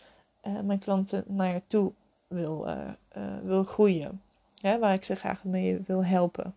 uh, 0.46 0.60
mijn 0.60 0.78
klanten 0.78 1.24
naartoe 1.26 1.92
wil, 2.26 2.68
uh, 2.68 2.78
uh, 3.16 3.22
wil 3.42 3.64
groeien. 3.64 4.20
Waar 4.62 4.94
ik 4.94 5.04
ze 5.04 5.14
graag 5.14 5.44
mee 5.44 5.80
wil 5.86 6.04
helpen. 6.04 6.54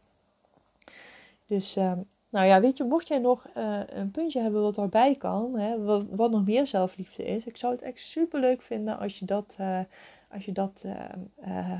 Dus, 1.45 1.75
ehm, 1.75 1.99
nou 2.29 2.45
ja, 2.45 2.59
weet 2.59 2.77
je, 2.77 2.83
mocht 2.83 3.07
jij 3.07 3.19
nog 3.19 3.47
een 3.87 4.11
puntje 4.11 4.41
hebben 4.41 4.61
wat 4.61 4.75
daarbij 4.75 5.15
kan, 5.15 5.59
hè, 5.59 5.83
wat, 5.83 6.05
wat, 6.09 6.31
nog 6.31 6.45
meer 6.45 6.67
zelfliefde 6.67 7.25
is, 7.25 7.45
ik 7.45 7.57
zou 7.57 7.73
het 7.73 7.81
echt 7.81 7.99
super 7.99 8.39
leuk 8.39 8.61
vinden 8.61 8.99
als 8.99 9.19
je 9.19 9.25
dat, 9.25 9.57
als 10.31 10.45
je 10.45 10.51
dat 10.51 10.83
ehm, 10.85 11.79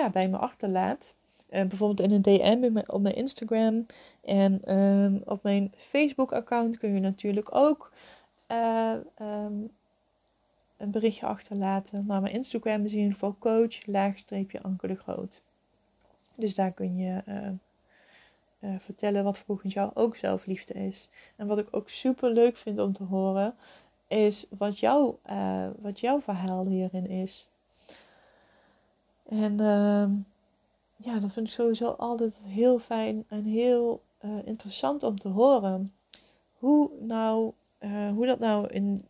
ja, 0.00 0.10
bij 0.10 0.28
me 0.28 0.36
achterlaat. 0.36 1.14
Uh, 1.50 1.60
bijvoorbeeld 1.60 2.00
in 2.00 2.12
een 2.12 2.22
DM 2.22 2.80
op 2.86 3.00
mijn 3.00 3.14
Instagram. 3.14 3.86
En 4.24 4.62
ehm, 4.64 5.18
op 5.24 5.42
mijn 5.42 5.72
Facebook-account 5.76 6.78
kun 6.78 6.94
je 6.94 7.00
natuurlijk 7.00 7.54
ook 7.54 7.92
uh, 8.48 8.92
um, 9.20 9.70
een 10.76 10.90
berichtje 10.90 11.26
achterlaten. 11.26 12.06
Maar 12.06 12.20
mijn 12.20 12.34
Instagram 12.34 12.84
is 12.84 12.92
in 12.92 12.98
ieder 12.98 13.12
geval 13.12 13.36
coach, 13.38 13.86
laagstreepje 13.86 14.62
Anker 14.62 14.88
de 14.88 14.94
Groot. 14.94 15.42
Dus 16.34 16.54
daar 16.54 16.72
kun 16.72 16.96
je 16.96 17.22
uh, 18.60 18.74
vertellen 18.78 19.24
wat 19.24 19.38
volgens 19.38 19.74
jou 19.74 19.90
ook 19.94 20.16
zelfliefde 20.16 20.74
is. 20.74 21.08
En 21.36 21.46
wat 21.46 21.60
ik 21.60 21.68
ook 21.70 21.88
super 21.88 22.32
leuk 22.32 22.56
vind 22.56 22.78
om 22.78 22.92
te 22.92 23.04
horen, 23.04 23.54
is 24.08 24.46
wat, 24.58 24.78
jou, 24.78 25.16
wat 25.78 26.00
jouw 26.00 26.20
verhaal 26.20 26.66
hierin 26.66 27.06
is. 27.06 27.49
En 29.30 29.52
uh, 29.52 30.08
ja, 30.96 31.18
dat 31.20 31.32
vind 31.32 31.46
ik 31.46 31.52
sowieso 31.52 31.90
altijd 31.90 32.40
heel 32.46 32.78
fijn 32.78 33.24
en 33.28 33.44
heel 33.44 34.02
uh, 34.24 34.30
interessant 34.44 35.02
om 35.02 35.18
te 35.18 35.28
horen. 35.28 35.92
Hoe, 36.54 36.90
nou, 37.00 37.52
uh, 37.80 38.10
hoe 38.10 38.26
dat 38.26 38.38
nou 38.38 38.68
in 38.68 39.00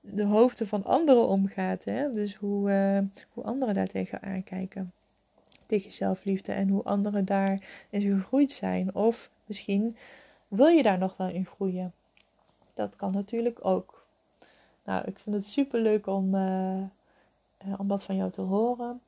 de 0.00 0.24
hoofden 0.24 0.66
van 0.66 0.84
anderen 0.84 1.28
omgaat. 1.28 1.84
Hè? 1.84 2.10
Dus 2.10 2.34
hoe, 2.34 2.70
uh, 2.70 3.24
hoe 3.28 3.44
anderen 3.44 3.74
daar 3.74 3.86
tegen 3.86 4.22
aankijken. 4.22 4.92
Tegen 5.66 5.92
zelfliefde 5.92 6.52
en 6.52 6.68
hoe 6.68 6.82
anderen 6.82 7.24
daarin 7.24 7.60
gegroeid 7.90 8.52
zijn. 8.52 8.94
Of 8.94 9.30
misschien 9.46 9.96
wil 10.48 10.68
je 10.68 10.82
daar 10.82 10.98
nog 10.98 11.16
wel 11.16 11.28
in 11.28 11.46
groeien. 11.46 11.92
Dat 12.74 12.96
kan 12.96 13.12
natuurlijk 13.12 13.64
ook. 13.64 14.06
Nou, 14.84 15.04
ik 15.06 15.18
vind 15.18 15.36
het 15.36 15.46
super 15.46 15.80
leuk 15.80 16.06
om, 16.06 16.34
om 17.78 17.88
dat 17.88 18.02
van 18.02 18.16
jou 18.16 18.30
te 18.30 18.40
horen. 18.40 19.00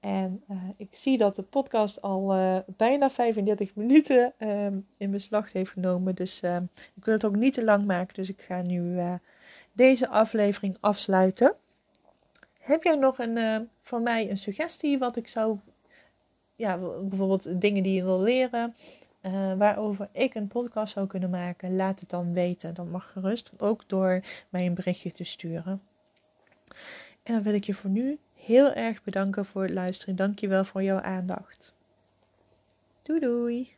En 0.00 0.42
uh, 0.50 0.62
ik 0.76 0.88
zie 0.90 1.18
dat 1.18 1.36
de 1.36 1.42
podcast 1.42 2.02
al 2.02 2.36
uh, 2.36 2.58
bijna 2.66 3.10
35 3.10 3.74
minuten 3.74 4.32
uh, 4.38 4.66
in 4.96 5.10
beslag 5.10 5.52
heeft 5.52 5.70
genomen. 5.70 6.14
Dus 6.14 6.40
ehm, 6.40 6.62
ik 6.94 7.04
wil 7.04 7.14
het 7.14 7.24
ook 7.24 7.36
niet 7.36 7.54
te 7.54 7.64
lang 7.64 7.86
maken. 7.86 8.14
Dus 8.14 8.28
ik 8.28 8.40
ga 8.40 8.62
nu 8.62 8.98
eh, 8.98 9.14
deze 9.72 10.08
aflevering 10.08 10.76
afsluiten. 10.80 11.54
Heb 12.60 12.82
jij 12.82 12.96
nog 12.96 13.18
een, 13.18 13.68
voor 13.80 14.00
mij 14.00 14.30
een 14.30 14.38
suggestie 14.38 14.98
wat 14.98 15.16
ik 15.16 15.28
zou... 15.28 15.58
Ja, 16.56 16.78
bijvoorbeeld 16.78 17.60
dingen 17.60 17.82
die 17.82 17.94
je 17.94 18.04
wil 18.04 18.20
leren. 18.20 18.74
waarover 19.58 20.08
ik 20.12 20.34
een 20.34 20.48
podcast 20.48 20.92
zou 20.92 21.06
kunnen 21.06 21.30
maken. 21.30 21.76
Laat 21.76 22.00
het 22.00 22.10
dan 22.10 22.32
weten. 22.32 22.74
Dan 22.74 22.90
mag 22.90 23.12
gerust 23.12 23.62
ook 23.62 23.88
door 23.88 24.20
mij 24.48 24.66
een 24.66 24.74
berichtje 24.74 25.12
te 25.12 25.24
sturen. 25.24 25.82
En 27.22 27.34
dan 27.34 27.42
wil 27.42 27.54
ik 27.54 27.64
je 27.64 27.74
voor 27.74 27.90
nu 27.90 28.18
heel 28.38 28.72
erg 28.72 29.02
bedanken 29.02 29.44
voor 29.44 29.62
het 29.62 29.74
luisteren. 29.74 30.16
Dankjewel 30.16 30.64
voor 30.64 30.82
jouw 30.82 31.00
aandacht. 31.00 31.74
Doei 33.02 33.20
doei! 33.20 33.77